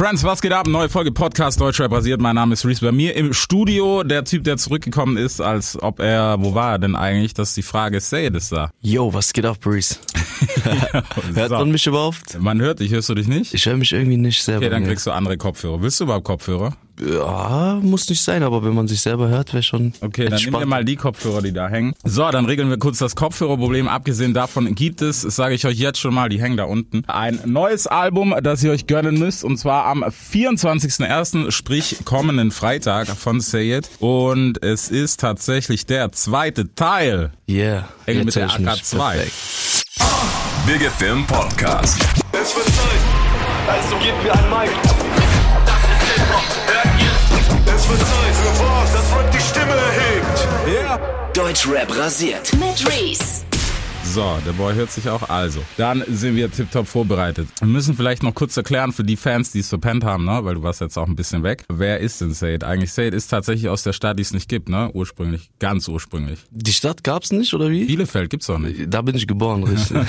[0.00, 0.66] Friends, was geht ab?
[0.66, 2.22] Neue Folge Podcast Deutschrap basiert.
[2.22, 2.82] Mein Name ist Reese.
[2.82, 6.78] Bei mir im Studio der Typ, der zurückgekommen ist, als ob er, wo war er
[6.78, 7.34] denn eigentlich?
[7.34, 8.70] Das ist die Frage, say das da.
[8.80, 9.96] Yo, was geht ab, Reese?
[11.34, 12.40] hört man mich überhaupt?
[12.40, 13.52] Man hört dich, hörst du dich nicht?
[13.52, 14.64] Ich höre mich irgendwie nicht selber.
[14.64, 15.82] Okay, dann kriegst du andere Kopfhörer.
[15.82, 16.74] Willst du überhaupt Kopfhörer?
[17.02, 20.32] Ja, muss nicht sein, aber wenn man sich selber hört, wäre schon Okay, dann nimm
[20.34, 20.62] entspannt.
[20.62, 21.94] dir mal die Kopfhörer, die da hängen.
[22.04, 23.88] So, dann regeln wir kurz das Kopfhörerproblem.
[23.88, 27.02] Abgesehen davon gibt es, das sage ich euch jetzt schon mal, die hängen da unten,
[27.06, 29.44] ein neues Album, das ihr euch gönnen müsst.
[29.44, 33.88] Und zwar am 24.01., sprich kommenden Freitag von Say It.
[34.00, 37.32] Und es ist tatsächlich der zweite Teil.
[37.48, 38.96] Yeah, Eng mit der hör ich mich AK2.
[38.98, 39.32] perfekt.
[40.66, 41.98] Big FM Podcast.
[42.32, 43.00] Es wird Zeit,
[43.68, 45.29] also gebt mir ein Mic.
[47.98, 50.48] Zeit für was, das Rap die Stimme erhebt.
[51.34, 52.52] Deutschrap rasiert.
[52.54, 53.44] Mit Reese.
[54.04, 55.28] So, der Boy hört sich auch.
[55.28, 57.46] Also, dann sind wir tiptop vorbereitet.
[57.60, 60.40] Wir müssen vielleicht noch kurz erklären für die Fans, die es verpennt haben, ne?
[60.42, 61.64] weil du warst jetzt auch ein bisschen weg.
[61.68, 62.64] Wer ist denn Said?
[62.64, 64.90] Eigentlich Said ist tatsächlich aus der Stadt, die es nicht gibt, ne?
[64.92, 66.40] Ursprünglich, ganz ursprünglich.
[66.50, 67.84] Die Stadt gab's nicht, oder wie?
[67.84, 68.92] Bielefeld gibt's auch nicht.
[68.92, 69.96] Da bin ich geboren, richtig.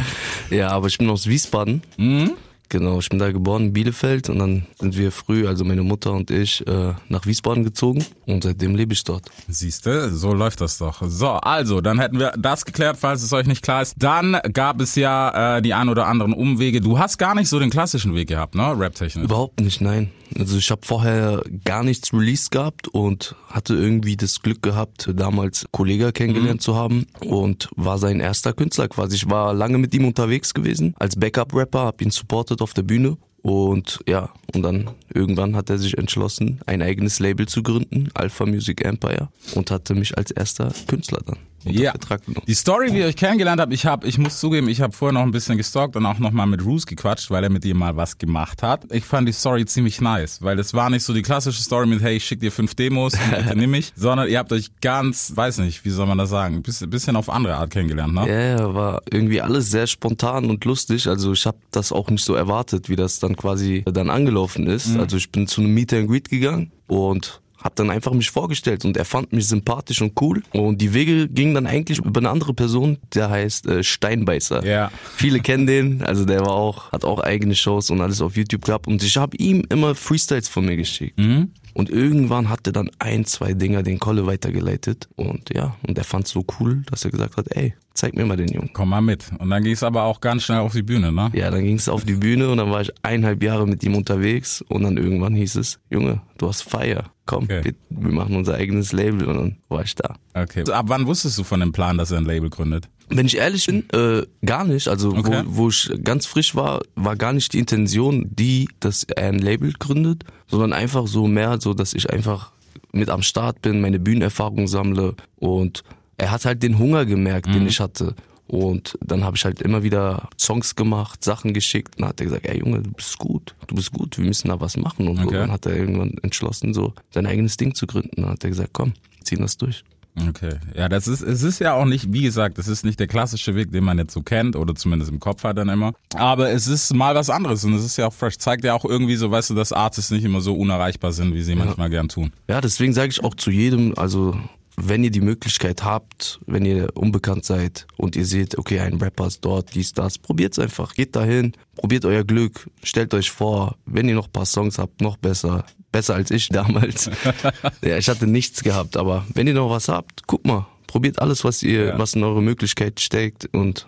[0.50, 1.82] ja, aber ich bin aus Wiesbaden.
[1.96, 2.34] Mhm.
[2.68, 6.12] Genau, ich bin da geboren in Bielefeld und dann sind wir früh, also meine Mutter
[6.12, 9.30] und ich, äh, nach Wiesbaden gezogen und seitdem lebe ich dort.
[9.46, 11.00] Siehste, so läuft das doch.
[11.06, 13.94] So, also, dann hätten wir das geklärt, falls es euch nicht klar ist.
[13.98, 16.80] Dann gab es ja äh, die ein oder anderen Umwege.
[16.80, 18.74] Du hast gar nicht so den klassischen Weg gehabt, ne?
[18.76, 19.24] Rap-technisch.
[19.24, 20.10] Überhaupt nicht, nein.
[20.38, 25.66] Also ich habe vorher gar nichts released gehabt und hatte irgendwie das Glück gehabt, damals
[25.72, 29.16] Kollega kennengelernt zu haben und war sein erster Künstler quasi.
[29.16, 33.16] Ich war lange mit ihm unterwegs gewesen als Backup-Rapper, habe ihn supportet auf der Bühne
[33.42, 38.44] und ja, und dann irgendwann hat er sich entschlossen, ein eigenes Label zu gründen, Alpha
[38.44, 41.90] Music Empire und hatte mich als erster Künstler dann Ja.
[41.92, 42.22] Vertrag.
[42.46, 45.12] Die Story, wie ihr euch kennengelernt habt, ich habe, ich muss zugeben, ich habe vorher
[45.12, 47.74] noch ein bisschen gestalkt und auch noch mal mit Roos gequatscht, weil er mit dir
[47.74, 48.84] mal was gemacht hat.
[48.92, 52.02] Ich fand die Story ziemlich nice, weil es war nicht so die klassische Story mit,
[52.02, 55.32] hey, ich schick dir fünf Demos und bitte nimm mich, sondern ihr habt euch ganz,
[55.34, 58.28] weiß nicht, wie soll man das sagen, ein bisschen, bisschen auf andere Art kennengelernt, ne?
[58.28, 61.08] Ja, ja, war irgendwie alles sehr spontan und lustig.
[61.08, 64.88] Also ich habe das auch nicht so erwartet, wie das dann quasi dann angelaufen ist.
[64.88, 65.00] Mhm.
[65.00, 68.84] Also ich bin zu einem Meet and Greet gegangen und habe dann einfach mich vorgestellt
[68.84, 70.42] und er fand mich sympathisch und cool.
[70.52, 74.64] Und die Wege gingen dann eigentlich über eine andere Person, der heißt äh, Steinbeißer.
[74.64, 74.90] Ja.
[75.16, 78.64] Viele kennen den, also der war auch, hat auch eigene Shows und alles auf YouTube
[78.64, 78.86] gehabt.
[78.86, 81.18] Und ich habe ihm immer Freestyles von mir geschickt.
[81.18, 81.50] Mhm.
[81.76, 85.10] Und irgendwann hat er dann ein, zwei Dinger den Kolle weitergeleitet.
[85.14, 88.38] Und ja, und er fand so cool, dass er gesagt hat, ey, zeig mir mal
[88.38, 88.70] den Jungen.
[88.72, 89.30] Komm mal mit.
[89.38, 91.30] Und dann ging es aber auch ganz schnell auf die Bühne, ne?
[91.34, 93.94] Ja, dann ging es auf die Bühne und dann war ich eineinhalb Jahre mit ihm
[93.94, 97.60] unterwegs und dann irgendwann hieß es, Junge, du hast Feier, komm, Okay.
[97.64, 100.14] wir, wir machen unser eigenes Label und dann war ich da.
[100.32, 100.64] Okay.
[100.70, 102.88] Ab wann wusstest du von dem Plan, dass er ein Label gründet?
[103.08, 104.88] Wenn ich ehrlich bin, äh, gar nicht.
[104.88, 105.42] Also Okay.
[105.46, 109.38] wo, wo ich ganz frisch war, war gar nicht die Intention, die, dass er ein
[109.38, 112.52] Label gründet, sondern einfach so mehr, so dass ich einfach
[112.92, 115.82] mit am Start bin, meine Bühnenerfahrung sammle und
[116.18, 118.14] er hat halt den Hunger gemerkt, den ich hatte.
[118.48, 121.96] Und dann habe ich halt immer wieder Songs gemacht, Sachen geschickt.
[121.96, 124.48] Und dann hat er gesagt, ey Junge, du bist gut, du bist gut, wir müssen
[124.48, 125.08] da was machen.
[125.08, 125.24] Und so.
[125.24, 125.34] Okay.
[125.34, 128.22] dann hat er irgendwann entschlossen, so sein eigenes Ding zu gründen.
[128.22, 128.94] Dann hat er gesagt, komm,
[129.24, 129.82] ziehen das durch.
[130.28, 130.54] Okay.
[130.74, 133.54] Ja, das ist, es ist ja auch nicht, wie gesagt, es ist nicht der klassische
[133.54, 135.92] Weg, den man jetzt so kennt oder zumindest im Kopf hat dann immer.
[136.14, 138.38] Aber es ist mal was anderes und es ist ja auch fresh.
[138.38, 141.42] Zeigt ja auch irgendwie so, weißt du, dass Artists nicht immer so unerreichbar sind, wie
[141.42, 142.32] sie manchmal gern tun.
[142.48, 144.36] Ja, deswegen sage ich auch zu jedem, also
[144.76, 149.26] wenn ihr die Möglichkeit habt, wenn ihr unbekannt seid und ihr seht, okay, ein Rapper
[149.26, 150.94] ist dort, dies, das, probiert's einfach.
[150.94, 155.00] Geht dahin, probiert euer Glück, stellt euch vor, wenn ihr noch ein paar Songs habt,
[155.00, 155.64] noch besser.
[155.92, 157.10] Besser als ich damals.
[157.82, 161.44] ja, ich hatte nichts gehabt, aber wenn ihr noch was habt, guckt mal, probiert alles,
[161.44, 161.98] was ihr, Ja.
[161.98, 163.86] was in eure Möglichkeit steckt und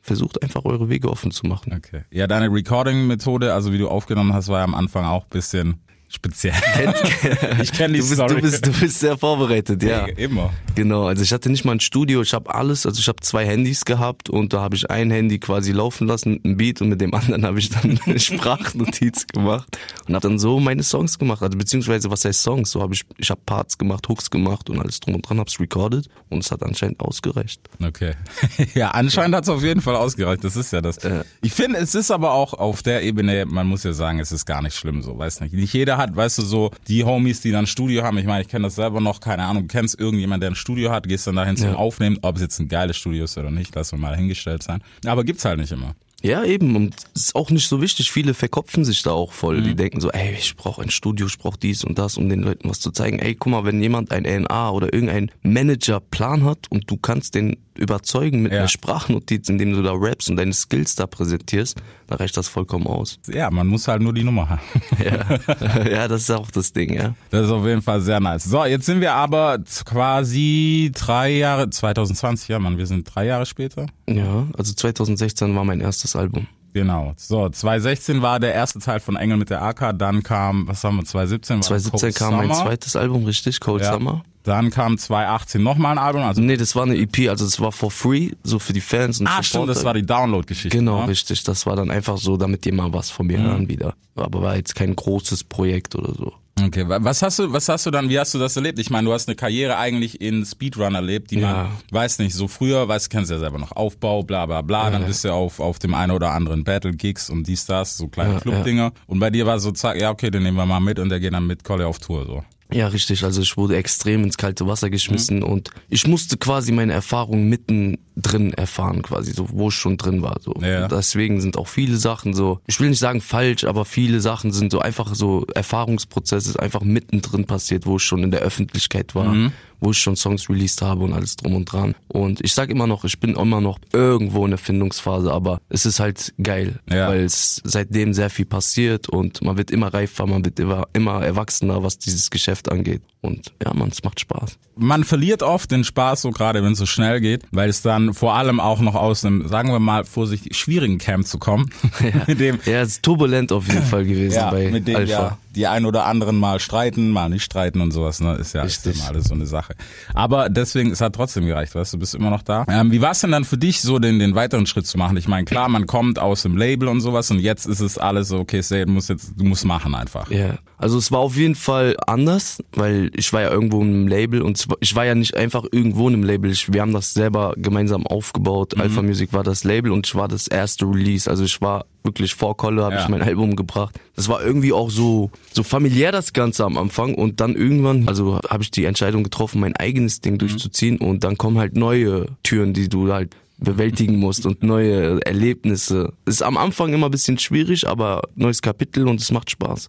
[0.00, 1.72] versucht einfach eure Wege offen zu machen.
[1.74, 2.02] Okay.
[2.10, 5.80] Ja, deine Recording-Methode, also wie du aufgenommen hast, war ja am Anfang auch ein bisschen
[6.14, 6.54] speziell.
[7.62, 8.34] ich kenne die Du bist, Story.
[8.36, 10.06] du, bist, du bist sehr vorbereitet, ja.
[10.06, 10.52] Immer.
[10.74, 13.46] Genau, also ich hatte nicht mal ein Studio, ich habe alles, also ich habe zwei
[13.46, 16.88] Handys gehabt und da habe ich ein Handy quasi laufen lassen mit einem Beat und
[16.88, 21.18] mit dem anderen habe ich dann eine Sprachnotiz gemacht und habe dann so meine Songs
[21.18, 24.68] gemacht, also beziehungsweise was heißt Songs, so habe ich ich habe Parts gemacht, Hooks gemacht
[24.70, 27.60] und alles drum und dran, hab's recorded und es hat anscheinend ausgereicht.
[27.82, 28.14] Okay.
[28.74, 30.44] ja, anscheinend hat's auf jeden Fall ausgereicht.
[30.44, 31.02] Das ist ja das.
[31.02, 31.22] Ja.
[31.42, 34.44] Ich finde, es ist aber auch auf der Ebene, man muss ja sagen, es ist
[34.46, 35.54] gar nicht schlimm so, weiß nicht.
[35.54, 38.18] Nicht jeder hat, weißt du, so die Homies, die dann ein Studio haben.
[38.18, 40.90] Ich meine, ich kenne das selber noch, keine Ahnung, du kennst irgendjemand, der ein Studio
[40.90, 41.76] hat, gehst dann dahin zum Ja.
[41.76, 44.82] Aufnehmen, ob es jetzt ein geiles Studio ist oder nicht, lass mal hingestellt sein.
[45.06, 45.94] Aber gibt's halt nicht immer.
[46.22, 46.74] Ja, eben.
[46.74, 48.10] Und es ist auch nicht so wichtig.
[48.10, 49.60] Viele verkopfen sich da auch voll.
[49.60, 52.40] Die denken so, ey, ich brauche ein Studio, ich brauche dies und das, um den
[52.40, 53.18] Leuten was zu zeigen.
[53.18, 57.58] Ey, guck mal, wenn jemand ein A&A oder irgendein Managerplan hat und du kannst den
[57.76, 58.58] überzeugen mit Ja.
[58.60, 61.76] einer Sprachnotiz, indem du da rappst und deine Skills da präsentierst,
[62.06, 63.18] dann reicht das vollkommen aus.
[63.32, 64.60] Ja, man muss halt nur die Nummer haben.
[65.02, 67.14] Ja, ja das ist auch das Ding, ja.
[67.30, 68.44] Das ist auf jeden Fall sehr nice.
[68.44, 73.46] So, jetzt sind wir aber quasi drei Jahre, 2020, ja Mann, wir sind drei Jahre
[73.46, 73.86] später.
[74.08, 76.46] Ja, also 2016 war mein erstes Album.
[76.74, 77.14] Genau.
[77.16, 80.96] So, 2016 war der erste Teil von Engel mit der AK, dann kam, was haben
[80.96, 81.56] wir, 2017?
[81.56, 82.64] war 2017 Cold kam mein Summer.
[82.68, 83.92] zweites Album, richtig, Cold Ja.
[83.94, 84.22] Summer.
[84.44, 87.72] Dann kam 2018 nochmal ein Album, also Nee, das war eine EP, also das war
[87.72, 89.72] for free, so für die Fans und Ah, stimmt, Supporter.
[89.74, 90.76] das war die Download-Geschichte.
[90.78, 91.08] Genau, ne?
[91.08, 91.42] richtig.
[91.44, 93.32] Das war dann einfach so, damit die mal was von Mhm.
[93.32, 93.94] mir hören wieder.
[94.16, 96.32] Aber war jetzt kein großes Projekt oder so.
[96.62, 98.78] Okay, wa- was hast du, was hast du dann, wie hast du das erlebt?
[98.78, 101.52] Ich meine, du hast eine Karriere eigentlich in Speedrun erlebt, die Ja.
[101.64, 104.88] man, weiß nicht, so früher, weißt du, kennst ja selber noch, Aufbau, bla bla bla,
[104.90, 108.34] dann bist du auf, auf dem einen oder anderen Battle-Gigs und dies, das, so kleine
[108.34, 108.92] Ja, Club-Dinger.
[109.08, 111.18] Und bei dir war so, zack, ja okay, den nehmen wir mal mit und der
[111.18, 112.44] geht dann mit Kolle auf Tour, so.
[112.74, 113.22] Ja, richtig.
[113.22, 115.44] Also ich wurde extrem ins kalte Wasser geschmissen Mhm.
[115.44, 120.22] und ich musste quasi meine Erfahrungen mitten drin erfahren, quasi, so wo ich schon drin
[120.22, 120.38] war.
[120.40, 120.54] So.
[120.60, 120.88] Ja.
[120.88, 124.72] Deswegen sind auch viele Sachen so, ich will nicht sagen falsch, aber viele Sachen sind
[124.72, 129.32] so einfach so Erfahrungsprozesse, ist einfach mittendrin passiert, wo ich schon in der Öffentlichkeit war,
[129.34, 129.52] Mhm.
[129.80, 131.94] Wo ich schon Songs released habe und alles drum und dran.
[132.08, 135.86] Und ich sag immer noch, ich bin immer noch irgendwo in der Findungsphase, aber es
[135.86, 137.08] ist halt geil, Ja.
[137.08, 141.22] weil es seitdem sehr viel passiert und man wird immer reifer, man wird immer, immer
[141.24, 143.02] erwachsener, was dieses Geschäft angeht.
[143.20, 144.58] Und ja, man, es macht Spaß.
[144.76, 148.12] Man verliert oft den Spaß, so gerade wenn es so schnell geht, weil es dann
[148.12, 151.70] vor allem auch noch aus einem, sagen wir mal, vorsichtig schwierigen Camp zu kommen,
[152.26, 155.10] mit dem, Ja, es ist turbulent auf jeden Fall gewesen ja, bei dem Alpha.
[155.12, 158.62] ja die ein oder anderen mal streiten, mal nicht streiten und sowas, ne, ist ja
[158.62, 159.74] ist immer alles so eine Sache.
[160.12, 162.64] Aber deswegen, es hat trotzdem gereicht, weißt du, bist immer noch da.
[162.68, 165.16] Ähm, wie war es denn dann für dich, so den, den weiteren Schritt zu machen?
[165.16, 168.28] Ich meine, klar, man kommt aus dem Label und sowas und jetzt ist es alles
[168.28, 170.30] so, okay, say, du musst jetzt, du musst machen einfach.
[170.30, 174.08] Ja, also es war auf jeden Fall anders, weil ich war ja irgendwo in einem
[174.08, 176.50] Label und ich war ja nicht einfach irgendwo in einem Label.
[176.50, 178.78] Ich, wir haben das selber gemeinsam aufgebaut.
[178.78, 181.30] Alpha Music war das Label und ich war das erste Release.
[181.30, 183.02] Also ich war wirklich vor Kolle, habe Ja.
[183.02, 183.98] ich mein Album gebracht.
[184.14, 188.38] Das war irgendwie auch so so familiär das Ganze am Anfang und dann irgendwann, also
[188.48, 192.74] habe ich die Entscheidung getroffen, mein eigenes Ding durchzuziehen und dann kommen halt neue Türen,
[192.74, 196.12] die du halt bewältigen musst und neue Erlebnisse.
[196.26, 199.88] Ist am Anfang immer ein bisschen schwierig, aber neues Kapitel und es macht Spaß.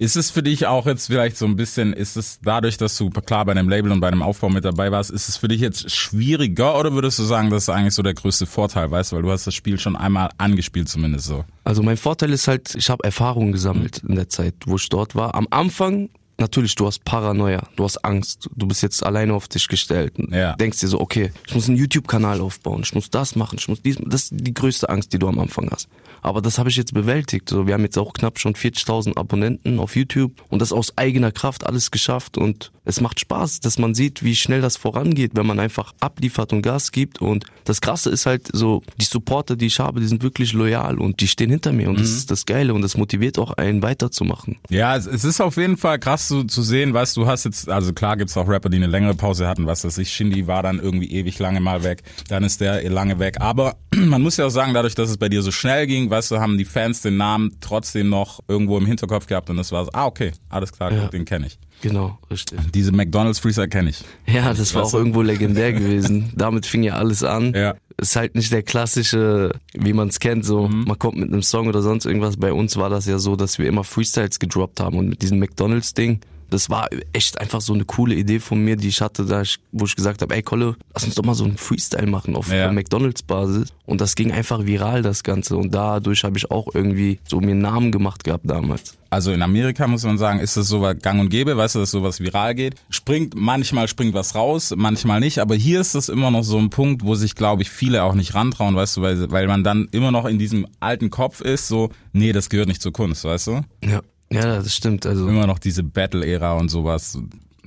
[0.00, 3.10] Ist es für dich auch jetzt vielleicht so ein bisschen, ist es dadurch, dass du
[3.10, 5.60] klar bei einem Label und bei einem Aufbau mit dabei warst, ist es für dich
[5.60, 9.16] jetzt schwieriger oder würdest du sagen, das ist eigentlich so der größte Vorteil, weißt du,
[9.16, 11.44] weil du hast das Spiel schon einmal angespielt zumindest so.
[11.64, 15.16] Also mein Vorteil ist halt, ich habe Erfahrungen gesammelt in der Zeit, wo ich dort
[15.16, 15.34] war.
[15.34, 19.68] Am Anfang natürlich, du hast Paranoia, du hast Angst, du bist jetzt alleine auf dich
[19.68, 20.14] gestellt.
[20.30, 20.54] Ja.
[20.54, 23.82] Denkst dir so, okay, ich muss einen YouTube-Kanal aufbauen, ich muss das machen, ich muss
[23.82, 25.88] dies, das ist die größte Angst, die du am Anfang hast.
[26.22, 27.48] Aber das habe ich jetzt bewältigt.
[27.48, 31.32] So, wir haben jetzt auch knapp schon 40.000 Abonnenten auf YouTube und das aus eigener
[31.32, 35.46] Kraft alles geschafft und es macht Spaß, dass man sieht, wie schnell das vorangeht, wenn
[35.46, 39.66] man einfach abliefert und Gas gibt und das Krasse ist halt so, die Supporter, die
[39.66, 42.46] ich habe, die sind wirklich loyal und die stehen hinter mir und das ist das
[42.46, 44.56] Geile und das motiviert auch einen weiterzumachen.
[44.70, 47.92] Ja, es ist auf jeden Fall krass zu, zu sehen, weißt du, hast jetzt, also
[47.92, 50.78] klar gibt's auch Rapper, die eine längere Pause hatten, was weiß ich, Shindy war dann
[50.78, 54.50] irgendwie ewig lange mal weg, dann ist der lange weg, aber man muss ja auch
[54.50, 57.16] sagen, dadurch, dass es bei dir so schnell ging, weißt du, haben die Fans den
[57.16, 60.92] Namen trotzdem noch irgendwo im Hinterkopf gehabt und das war so, ah, okay, alles klar,
[60.92, 61.58] gut, den kenne ich.
[61.80, 62.58] Genau, richtig.
[62.74, 64.02] Diese McDonalds Freezer kenne ich.
[64.26, 64.98] Ja, das war Weißt auch du?
[64.98, 66.32] irgendwo legendär gewesen.
[66.36, 67.52] Damit fing ja alles an.
[67.54, 67.74] Ja.
[68.00, 70.84] Ist halt nicht der klassische, wie man es kennt, so Mhm.
[70.88, 72.36] man kommt mit einem Song oder sonst irgendwas.
[72.36, 75.38] Bei uns war das ja so, dass wir immer Freestyles gedroppt haben und mit diesem
[75.38, 76.20] McDonalds-Ding.
[76.50, 79.58] Das war echt einfach so eine coole Idee von mir, die ich hatte, da ich,
[79.72, 82.50] wo ich gesagt habe, ey Kolle, lass uns doch mal so einen Freestyle machen auf
[82.50, 82.68] Ja.
[82.68, 83.68] äh, McDonalds-Basis.
[83.86, 85.56] Und das ging einfach viral, das Ganze.
[85.56, 88.94] Und dadurch habe ich auch irgendwie so mir einen Namen gemacht gehabt damals.
[89.10, 91.90] Also in Amerika muss man sagen, ist es sowas gang und gäbe, weißt du, dass
[91.90, 92.74] sowas viral geht.
[92.90, 96.68] Springt, manchmal springt was raus, manchmal nicht, aber hier ist es immer noch so ein
[96.68, 99.88] Punkt, wo sich, glaube ich, viele auch nicht rantrauen, weißt du, weil, weil man dann
[99.92, 103.46] immer noch in diesem alten Kopf ist, so, nee, das gehört nicht zur Kunst, weißt
[103.46, 103.60] du?
[103.82, 105.06] Ja, ja, das stimmt.
[105.06, 107.18] Also Immer noch diese Battle-Ära und sowas.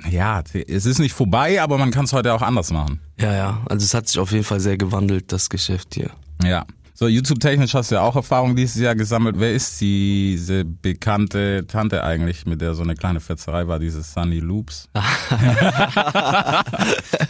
[0.10, 3.00] Ja, es ist nicht vorbei, aber man kann es heute auch anders machen.
[3.20, 3.62] ja, ja.
[3.70, 6.10] Also es hat sich auf jeden Fall sehr gewandelt, das Geschäft hier.
[6.44, 6.66] Ja.
[7.02, 9.36] So, YouTube-technisch hast du ja auch Erfahrung dieses Jahr gesammelt.
[9.40, 14.40] Wer ist diese bekannte Tante eigentlich, mit der so eine kleine Fetzerei war, diese Sunny
[14.40, 14.88] Loops?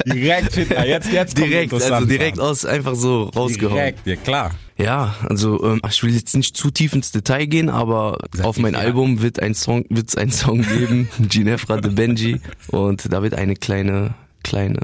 [0.06, 3.76] direkt, jetzt, jetzt Direkt, also direkt aus einfach so rausgehauen.
[3.76, 4.52] Direkt, ja klar.
[4.84, 8.58] Ja, also ähm, ich will jetzt nicht zu tief ins Detail gehen, aber Sag auf
[8.58, 8.80] mein ja.
[8.80, 13.56] Album wird ein Song, wird's ein Song geben, Ginefra de Benji, und da wird eine
[13.56, 14.80] kleine, kleine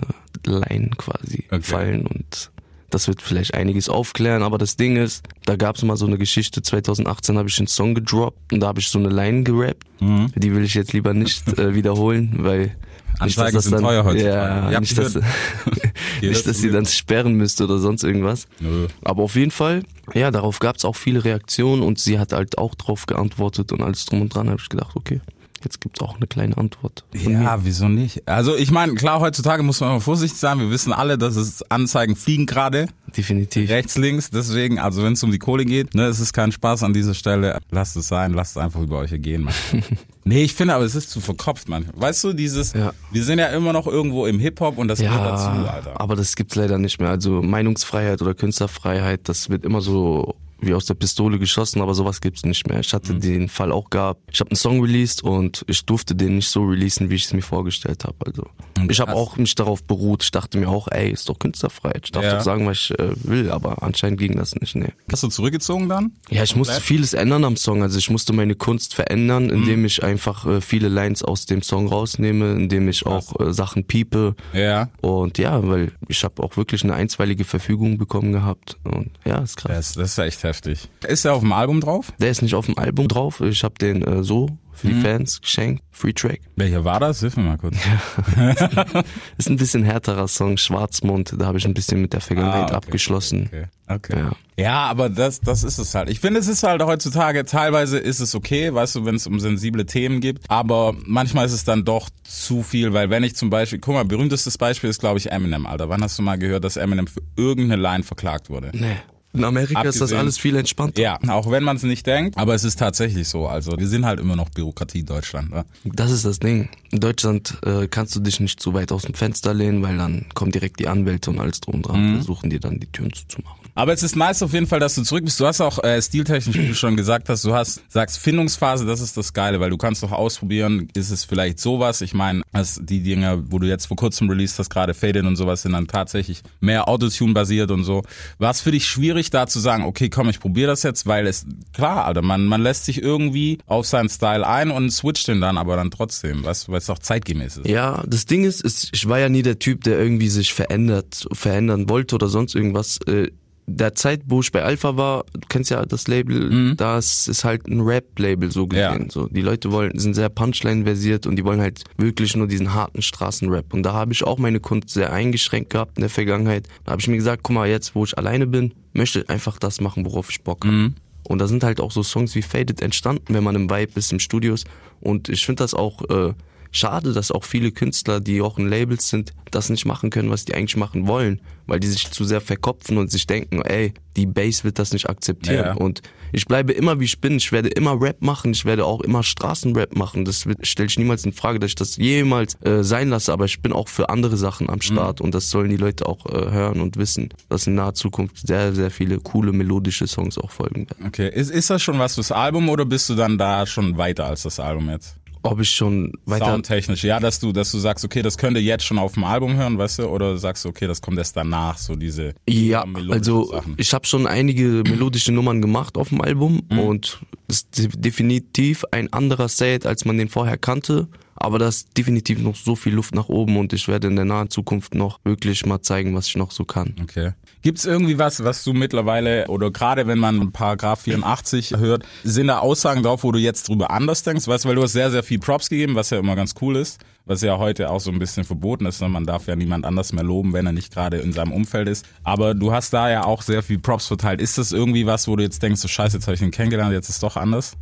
[0.45, 1.61] Line quasi Okay.
[1.61, 2.51] fallen und
[2.89, 6.17] Das wird vielleicht einiges aufklären, aber das Ding ist, da gab es mal so eine
[6.17, 9.83] Geschichte, 2018 habe ich einen Song gedroppt und da habe ich so eine Line gerappt.
[9.99, 10.31] Mhm.
[10.35, 12.75] Die will ich jetzt lieber nicht äh, wiederholen, weil
[13.19, 14.35] Anzeigen nicht, dass sind das teuer heutzutage.
[14.35, 15.15] Ja, habt nicht, dass,
[16.21, 18.47] nicht, dass sie dann sperren müsste oder sonst irgendwas.
[18.59, 18.87] Nö.
[19.03, 19.83] Aber auf jeden Fall,
[20.13, 23.81] ja, darauf gab es auch viele Reaktionen und sie hat halt auch drauf geantwortet und
[23.81, 24.49] alles drum und dran.
[24.49, 25.21] habe ich gedacht, okay,
[25.63, 27.05] jetzt gibt's auch eine kleine Antwort.
[27.15, 27.41] von mir.
[27.43, 28.27] Ja, wieso nicht?
[28.27, 30.59] Also ich meine, klar, heutzutage muss man immer vorsichtig sein.
[30.59, 32.87] Wir wissen alle, dass es Anzeigen fliegen gerade.
[33.15, 33.69] definitiv.
[33.69, 36.83] Rechts, links, deswegen, also wenn es um die Kohle geht, ne, es ist kein Spaß
[36.83, 37.59] an dieser Stelle.
[37.71, 39.49] Lasst es sein, lasst es einfach über euch ergehen.
[40.23, 41.93] nee, ich finde aber, es ist zu verkopft manchmal.
[41.99, 42.93] Weißt du, dieses, Ja.
[43.11, 45.99] wir sind ja immer noch irgendwo im Hip-Hop und das gehört dazu, Alter.
[45.99, 47.09] aber das gibt's leider nicht mehr.
[47.09, 52.21] Also Meinungsfreiheit oder Künstlerfreiheit, das wird immer so wie aus der Pistole geschossen, aber sowas
[52.21, 52.79] gibt's nicht mehr.
[52.79, 53.19] Ich hatte Mhm.
[53.21, 54.21] den Fall auch gehabt.
[54.31, 57.33] Ich habe einen Song released und ich durfte den nicht so releasen, wie ich es
[57.33, 58.15] mir vorgestellt habe.
[58.25, 58.47] Also
[58.89, 59.19] ich habe krass.
[59.21, 60.23] auch mich darauf beruht.
[60.23, 62.01] Ich dachte mir auch, ey, ist doch Künstlerfreiheit.
[62.05, 62.35] Ich darf Ja.
[62.35, 64.75] doch sagen, was ich äh, will, aber anscheinend ging das nicht.
[64.75, 64.93] Nee.
[65.11, 66.11] Hast du zurückgezogen dann?
[66.29, 67.81] Ja, ich musste vieles ändern am Song.
[67.83, 71.87] Also ich musste meine Kunst verändern, indem ich einfach äh, viele Lines aus dem Song
[71.87, 74.35] rausnehme, indem ich auch äh, Sachen piepe.
[74.53, 74.89] Ja.
[75.01, 78.77] Und ja, weil ich habe auch wirklich eine einstweilige Verfügung bekommen gehabt.
[78.83, 79.71] Und ja, ist krass.
[79.75, 80.89] Das, das ist echt heftig.
[81.07, 82.11] Ist er auf dem Album drauf?
[82.19, 83.41] Der ist nicht auf dem Album drauf.
[83.41, 85.83] Ich habe den äh, so für die Fans geschenkt.
[85.91, 86.39] Free Track.
[86.55, 87.21] Welcher war das?
[87.21, 87.75] Hilf mir mal kurz.
[89.39, 91.33] Ist ein bisschen härterer Song, Schwarzmond.
[91.35, 93.47] Da habe ich ein bisschen mit der Vergangenheit Ah, okay, abgeschlossen.
[93.47, 93.65] Okay.
[93.87, 94.19] okay.
[94.19, 94.31] Ja.
[94.59, 96.09] Ja, aber das, das ist es halt.
[96.09, 99.39] Ich finde, es ist halt heutzutage, teilweise ist es okay, weißt du, wenn es um
[99.39, 103.49] sensible Themen geht, aber manchmal ist es dann doch zu viel, weil wenn ich zum
[103.49, 105.89] Beispiel, guck mal, berühmtestes Beispiel ist, glaube ich, Eminem, Alter.
[105.89, 108.71] Wann hast du mal gehört, dass Eminem für irgendeine Line verklagt wurde?
[108.73, 108.97] Nee.
[109.33, 111.01] In Amerika ist das Abgesehen- alles viel entspannter.
[111.01, 113.47] Ja, auch wenn man es nicht denkt, aber es ist tatsächlich so.
[113.47, 115.51] Also wir sind halt immer noch Bürokratie Deutschland.
[115.51, 115.65] Ne?
[115.83, 116.69] Das ist das Ding.
[116.91, 120.25] In Deutschland äh, kannst du dich nicht zu weit aus dem Fenster lehnen, weil dann
[120.33, 123.66] kommen direkt die Anwälte und alles drum und dran, versuchen dir dann die Türen zuzumachen.
[123.77, 125.39] Aber es ist nice auf jeden Fall, dass du zurück bist.
[125.39, 129.01] Du hast auch äh, stiltechnisch, wie du schon gesagt hast, du hast sagst Findungsphase, das
[129.01, 132.01] ist das Geile, weil du kannst doch ausprobieren, ist es vielleicht sowas.
[132.01, 135.27] Ich meine, dass die Dinge, wo du jetzt vor kurzem released hast, gerade Fade In
[135.27, 138.01] und sowas, sind dann tatsächlich mehr Autotune basiert und so.
[138.39, 141.27] War es für dich schwierig, da zu sagen, okay, komm, ich probiere das jetzt, weil
[141.27, 145.39] es klar, Alter, man man lässt sich irgendwie auf seinen Style ein und switcht den
[145.39, 147.67] dann aber dann trotzdem, weißt, du, weil es auch zeitgemäß ist.
[147.67, 151.27] Ja, das Ding ist, ist, ich war ja nie der Typ, der irgendwie sich verändert,
[151.31, 152.97] verändern wollte oder sonst irgendwas.
[153.05, 153.27] Äh,
[153.69, 157.67] Der Zeit, wo ich bei Alpha war, du kennst ja das Label, das ist halt
[157.67, 159.03] ein Rap-Label so gesehen.
[159.03, 159.09] Ja.
[159.11, 163.01] So, die Leute wollen, sind sehr Punchline-versiert und die wollen halt wirklich nur diesen harten
[163.01, 163.73] Straßenrap.
[163.73, 166.67] Und da habe ich auch meine Kunst sehr eingeschränkt gehabt in der Vergangenheit.
[166.85, 169.59] Da habe ich mir gesagt, guck mal, jetzt, wo ich alleine bin, möchte ich einfach
[169.59, 170.93] das machen, worauf ich Bock habe.
[171.27, 174.13] Und da sind halt auch so Songs wie Faded entstanden, wenn man im Vibe ist,
[174.13, 174.63] im Studios.
[175.01, 176.33] Und ich finde das auch äh,
[176.71, 180.45] schade, dass auch viele Künstler, die auch in Labels sind, das nicht machen können, was
[180.45, 181.41] die eigentlich machen wollen.
[181.65, 185.09] Weil die sich zu sehr verkopfen und sich denken, ey, die Bass wird das nicht
[185.09, 185.65] akzeptieren.
[185.65, 185.73] Ja.
[185.73, 187.35] Und ich bleibe immer wie ich bin.
[187.35, 188.51] Ich werde immer Rap machen.
[188.51, 190.23] Ich werde auch immer Straßenrap machen.
[190.23, 193.33] Das stelle ich niemals in Frage, dass ich das jemals äh, sein lasse.
[193.33, 195.19] Aber ich bin auch für andere Sachen am Start.
[195.19, 198.73] Und das sollen die Leute auch äh, hören und wissen, dass in naher Zukunft sehr,
[198.73, 201.05] sehr viele coole melodische Songs auch folgen werden.
[201.05, 204.25] Okay, ist, ist das schon was fürs Album oder bist du dann da schon weiter
[204.25, 205.16] als das Album jetzt?
[205.43, 208.63] Ob ich schon weiter Soundtechnisch, ja, dass du, dass du sagst, okay, das könnt ihr
[208.63, 211.35] jetzt schon auf dem Album hören, weißt du, oder sagst du, okay, das kommt erst
[211.37, 213.75] danach, so diese Ja, also Sachen.
[213.77, 216.79] ich habe schon einige melodische Nummern gemacht auf dem Album Mhm.
[216.79, 221.07] und es ist de- definitiv ein anderer Set, als man den vorher kannte.
[221.39, 224.25] Aber da ist definitiv noch so viel Luft nach oben und ich werde in der
[224.25, 226.95] nahen Zukunft noch wirklich mal zeigen, was ich noch so kann.
[227.01, 227.33] Okay.
[227.63, 232.59] Gibt's irgendwie was, was du mittlerweile, oder gerade wenn man Paragraph 84 hört, sind da
[232.59, 234.47] Aussagen drauf, wo du jetzt drüber anders denkst?
[234.47, 236.75] Weißt du, weil du hast sehr, sehr viel Props gegeben, was ja immer ganz cool
[236.77, 239.01] ist, was ja heute auch so ein bisschen verboten ist.
[239.01, 239.09] ne?
[239.09, 242.05] Man darf ja niemand anders mehr loben, wenn er nicht gerade in seinem Umfeld ist.
[242.23, 244.39] Aber du hast da ja auch sehr viel Props verteilt.
[244.39, 246.93] Ist das irgendwie was, wo du jetzt denkst, so scheiße, jetzt habe ich ihn kennengelernt,
[246.93, 247.73] jetzt ist doch anders?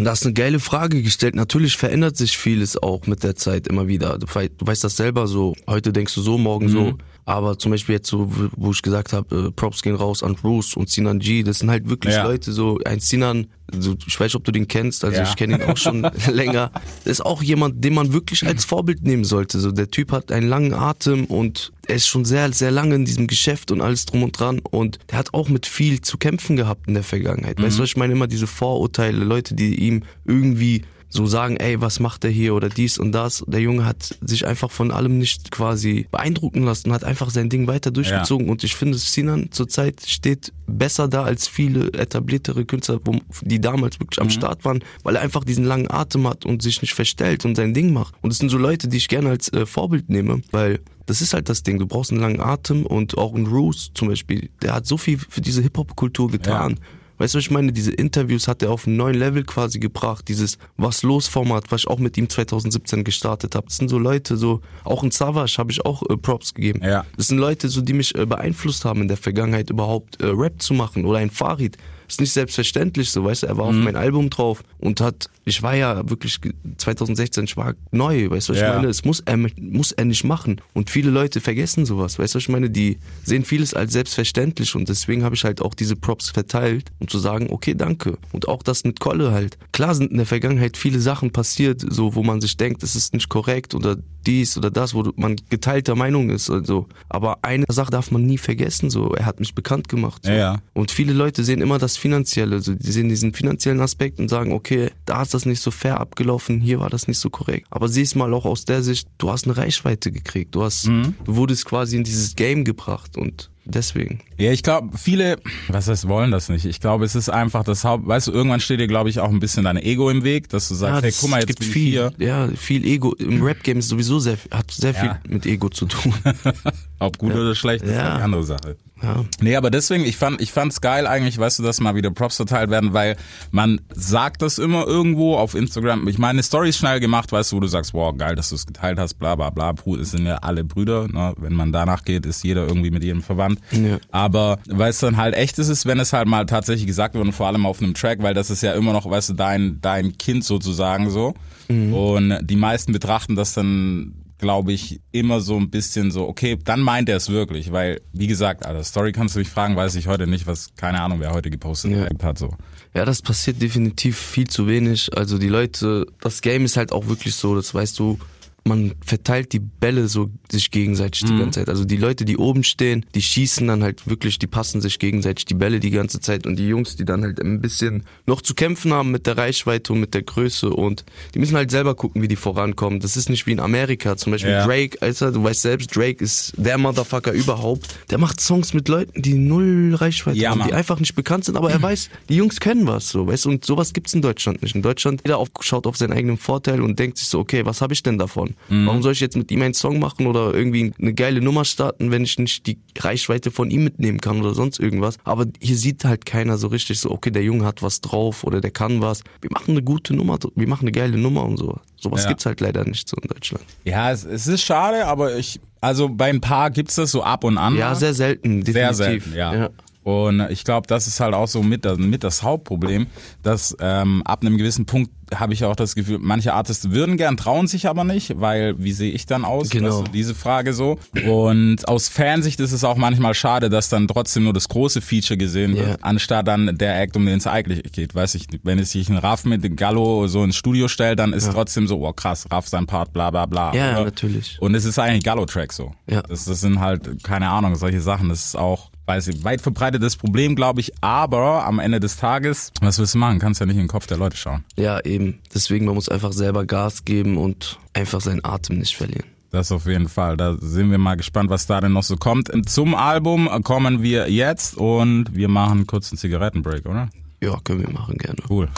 [0.00, 1.34] Das ist eine geile Frage gestellt.
[1.34, 4.18] Natürlich verändert sich vieles auch mit der Zeit immer wieder.
[4.18, 5.54] Du, wei- du weißt das selber so.
[5.68, 6.92] Heute denkst du so, morgen so.
[7.26, 10.74] Aber zum Beispiel jetzt so, wo ich gesagt habe, äh, Props gehen raus an Bruce
[10.76, 11.42] und Sinan G.
[11.42, 12.24] Das sind halt wirklich Ja.
[12.24, 12.78] Leute so.
[12.84, 13.46] Ein Sinan,
[13.78, 15.04] so, ich weiß nicht, ob du den kennst.
[15.06, 15.22] Also Ja.
[15.24, 16.70] ich kenne ihn auch schon länger.
[17.04, 19.58] Das ist auch jemand, den man wirklich als Vorbild nehmen sollte.
[19.58, 23.06] So der Typ hat einen langen Atem und er ist schon sehr, sehr lange in
[23.06, 24.58] diesem Geschäft und alles drum und dran.
[24.58, 27.60] Und der hat auch mit viel zu kämpfen gehabt in der Vergangenheit.
[27.62, 28.12] Weißt du, was ich meine?
[28.12, 30.82] Immer diese Vorurteile, Leute, die ihm irgendwie
[31.14, 33.44] so sagen, ey, was macht der hier oder dies und das.
[33.46, 37.68] Der Junge hat sich einfach von allem nicht quasi beeindrucken lassen, hat einfach sein Ding
[37.68, 42.98] weiter durchgezogen und ich finde, Sinan zurzeit steht besser da als viele etabliertere Künstler,
[43.42, 46.82] die damals wirklich am Start waren, weil er einfach diesen langen Atem hat und sich
[46.82, 48.14] nicht verstellt und sein Ding macht.
[48.20, 51.34] Und es sind so Leute, die ich gerne als äh, Vorbild nehme, weil das ist
[51.34, 51.78] halt das Ding.
[51.78, 54.50] Du brauchst einen langen Atem und auch ein Roos zum Beispiel.
[54.62, 56.80] Der hat so viel für diese Hip-Hop-Kultur getan.
[57.18, 57.72] Weißt du, was ich meine?
[57.72, 60.26] Diese Interviews hat er auf einen neuen Level quasi gebracht.
[60.28, 63.66] Dieses Was los Format, was ich auch mit ihm 2017 gestartet habe.
[63.68, 66.80] Das sind so Leute, so auch ein Savage habe ich auch äh, Props gegeben.
[66.82, 67.04] Ja.
[67.16, 70.60] Das sind Leute, so die mich äh, beeinflusst haben in der Vergangenheit überhaupt äh, Rap
[70.60, 71.76] zu machen oder ein Farid.
[72.06, 73.78] Ist nicht selbstverständlich so, weißt du, er war Mhm.
[73.78, 78.30] auf mein Album drauf und hat, ich war ja wirklich ge- 2016, ich war neu,
[78.30, 78.68] weißt du, was Ja.
[78.68, 78.88] ich meine?
[78.88, 80.60] Das muss er, muss er nicht machen.
[80.74, 82.70] Und viele Leute vergessen sowas, weißt du, was ich meine?
[82.70, 87.08] Die sehen vieles als selbstverständlich und deswegen habe ich halt auch diese Props verteilt, um
[87.08, 88.18] zu sagen, okay, danke.
[88.32, 89.58] Und auch das mit Kolle halt.
[89.72, 93.14] Klar sind in der Vergangenheit viele Sachen passiert, so, wo man sich denkt, das ist
[93.14, 96.86] nicht korrekt oder dies oder das, wo man geteilter Meinung ist, also.
[97.10, 99.12] Aber eine Sache darf man nie vergessen, so.
[99.14, 100.22] Er hat mich bekannt gemacht.
[100.24, 100.30] So.
[100.30, 100.62] Ja, ja.
[100.72, 104.52] Und viele Leute sehen immer das Finanzielle, so, die sehen diesen finanziellen Aspekt und sagen,
[104.52, 104.73] okay,
[105.06, 107.66] da ist das nicht so fair abgelaufen, hier war das nicht so korrekt.
[107.70, 110.86] Aber sieh es mal auch aus der Sicht, du hast eine Reichweite gekriegt, du hast,
[110.86, 111.14] Mhm.
[111.24, 114.20] du wurdest quasi in dieses Game gebracht und deswegen.
[114.36, 115.38] Ja, ich glaube, viele,
[115.68, 116.64] was heißt, wollen das nicht.
[116.66, 119.30] Ich glaube, es ist einfach das Haupt, weißt du, irgendwann steht dir, glaube ich, auch
[119.30, 121.58] ein bisschen dein Ego im Weg, dass du sagst, hey, das guck mal, jetzt gibt
[121.60, 122.12] bin ich viel, hier.
[122.18, 123.14] ja, viel Ego.
[123.14, 125.00] Im Rap-Game ist sowieso sehr, hat sehr Ja.
[125.00, 126.12] viel mit Ego zu tun.
[127.06, 128.14] Ob gut oder schlecht, ist Ja.
[128.14, 128.76] eine andere Sache.
[129.02, 129.24] ja.
[129.40, 132.36] Nee, aber deswegen, ich fand, ich fand's geil eigentlich, weißt du, dass mal wieder Props
[132.36, 133.16] verteilt werden, weil
[133.50, 136.08] man sagt das immer irgendwo auf Instagram.
[136.08, 138.54] Ich meine, Story ist schnell gemacht, weißt du, wo du sagst, wow, geil, dass du
[138.54, 139.72] es geteilt hast, bla, bla, bla.
[139.72, 141.34] Bru- Es sind ja alle Brüder, ne?
[141.38, 143.58] Wenn man danach geht, ist jeder irgendwie mit jedem verwandt.
[143.72, 143.98] Ja.
[144.10, 147.24] Aber, weißt du, dann halt echt ist es, wenn es halt mal tatsächlich gesagt wird
[147.24, 149.78] und vor allem auf einem Track, weil das ist ja immer noch, weißt du, dein,
[149.82, 151.34] dein Kind sozusagen so.
[151.68, 154.12] Und die meisten betrachten das dann
[154.44, 158.26] glaube ich, immer so ein bisschen so, okay, dann meint er es wirklich, weil, wie
[158.26, 161.32] gesagt, Alter, Story kannst du mich fragen, weiß ich heute nicht, was, keine Ahnung, wer
[161.32, 162.06] heute gepostet Ja.
[162.22, 162.50] hat, so.
[162.92, 165.16] Ja, das passiert definitiv viel zu wenig.
[165.16, 168.18] Also die Leute, das Game ist halt auch wirklich so, das weißt du,
[168.66, 171.68] man verteilt die Bälle so sich gegenseitig die ganze Zeit.
[171.68, 175.44] Also die Leute, die oben stehen, die schießen dann halt wirklich, die passen sich gegenseitig
[175.44, 178.54] die Bälle die ganze Zeit und die Jungs, die dann halt ein bisschen noch zu
[178.54, 181.04] kämpfen haben mit der Reichweite und mit der Größe und
[181.34, 183.00] die müssen halt selber gucken, wie die vorankommen.
[183.00, 184.66] Das ist nicht wie in Amerika, zum Beispiel Ja.
[184.66, 187.98] Drake, Alter, du weißt selbst, Drake ist der Motherfucker überhaupt.
[188.10, 190.68] Der macht Songs mit Leuten, die null Reichweite Ja, haben, Mann.
[190.68, 193.50] die einfach nicht bekannt sind, aber er weiß, die Jungs können was, so, weißt du,
[193.50, 194.74] und sowas gibt's in Deutschland nicht.
[194.74, 197.82] In Deutschland, jeder auf, schaut auf seinen eigenen Vorteil und denkt sich so, okay, was
[197.82, 198.53] habe ich denn davon?
[198.68, 198.86] Mhm.
[198.86, 202.10] Warum soll ich jetzt mit ihm einen Song machen oder irgendwie eine geile Nummer starten,
[202.10, 205.16] wenn ich nicht die Reichweite von ihm mitnehmen kann oder sonst irgendwas?
[205.24, 208.60] Aber hier sieht halt keiner so richtig so, okay, der Junge hat was drauf oder
[208.60, 209.22] der kann was.
[209.40, 211.78] Wir machen eine gute Nummer, wir machen eine geile Nummer und so.
[211.96, 212.28] Sowas Ja.
[212.30, 213.64] gibt's halt leider nicht so in Deutschland.
[213.84, 217.44] Ja, es, es ist schade, aber ich, also bei ein paar gibt's das so ab
[217.44, 217.76] und an.
[217.76, 218.74] Ja, sehr selten, definitiv.
[218.74, 219.54] Sehr selten, ja.
[219.54, 219.70] ja.
[220.04, 223.06] Und ich glaube, das ist halt auch so mit, das- mit das Hauptproblem,
[223.42, 227.38] dass ähm, ab einem gewissen Punkt habe ich auch das Gefühl, manche Artists würden gern,
[227.38, 229.70] trauen sich aber nicht, weil wie sehe ich dann aus?
[229.70, 230.00] Genau.
[230.00, 230.98] Weißt du, diese Frage so.
[231.26, 235.38] Und aus Fansicht ist es auch manchmal schade, dass dann trotzdem nur das große Feature
[235.38, 235.96] gesehen wird, Ja.
[236.02, 238.14] anstatt dann der Act, um den es eigentlich geht.
[238.14, 241.50] Weiß ich, wenn es sich ein Raff mit Gallo so ins Studio stellt, dann ist
[241.50, 243.74] trotzdem so, oh krass, Raff sein Part, bla bla bla.
[243.74, 244.04] Ja, Oder?
[244.04, 244.58] natürlich.
[244.60, 245.92] Und es ist eigentlich Gallo-Track so.
[246.06, 246.20] Ja.
[246.22, 248.28] Das, das sind halt, keine Ahnung, solche Sachen.
[248.28, 250.92] Das ist auch, weiß ich, weit verbreitetes Problem, glaube ich.
[251.00, 253.38] Aber am Ende des Tages, was willst du machen?
[253.38, 254.64] Kannst ja nicht in den Kopf der Leute schauen.
[254.76, 255.40] Ja, eben.
[255.54, 259.26] Deswegen, man muss einfach selber Gas geben und einfach seinen Atem nicht verlieren.
[259.50, 260.36] Das auf jeden Fall.
[260.36, 262.50] Da sind wir mal gespannt, was da denn noch so kommt.
[262.68, 267.08] Zum Album kommen wir jetzt und wir machen kurz einen Zigarettenbreak, oder?
[267.40, 268.38] Ja, können wir machen, gerne.
[268.48, 268.68] Cool.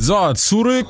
[0.00, 0.86] So, zurück.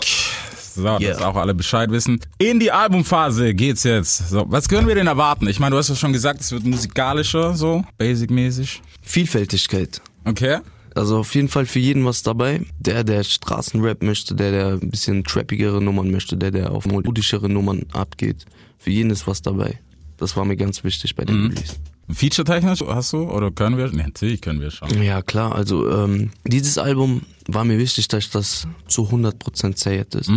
[0.76, 1.26] So, dass Yeah.
[1.28, 2.20] auch alle Bescheid wissen.
[2.38, 4.28] In die Albumphase geht's jetzt.
[4.30, 5.48] So, was können wir denn erwarten?
[5.48, 8.82] Ich meine, du hast ja schon gesagt, es wird musikalischer, so, basic-mäßig.
[9.02, 10.00] Vielfältigkeit.
[10.24, 10.58] Okay.
[10.94, 12.62] Also auf jeden Fall für jeden was dabei.
[12.78, 17.48] Der, der Straßenrap möchte, der, der ein bisschen trappigere Nummern möchte, der, der auf melodischere
[17.50, 18.46] Nummern abgeht.
[18.78, 19.78] Für jeden ist was dabei.
[20.16, 21.74] Das war mir ganz wichtig bei dem Release.
[22.10, 23.88] Feature-technisch hast du oder können wir?
[23.88, 24.88] Nee, natürlich können wir schon.
[25.02, 25.54] Ja, klar.
[25.54, 30.30] Also ähm, dieses Album war mir wichtig, dass das zu 100% zählt ist.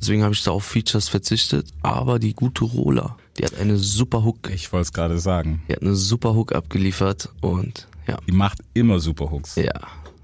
[0.00, 1.66] Deswegen habe ich da auf Features verzichtet.
[1.82, 4.48] Aber die gute Rola, die hat eine super Hook.
[4.54, 5.62] Ich wollte es gerade sagen.
[5.68, 9.56] Die hat eine super Hook abgeliefert und ja, Die macht immer super Hooks.
[9.56, 9.72] ja.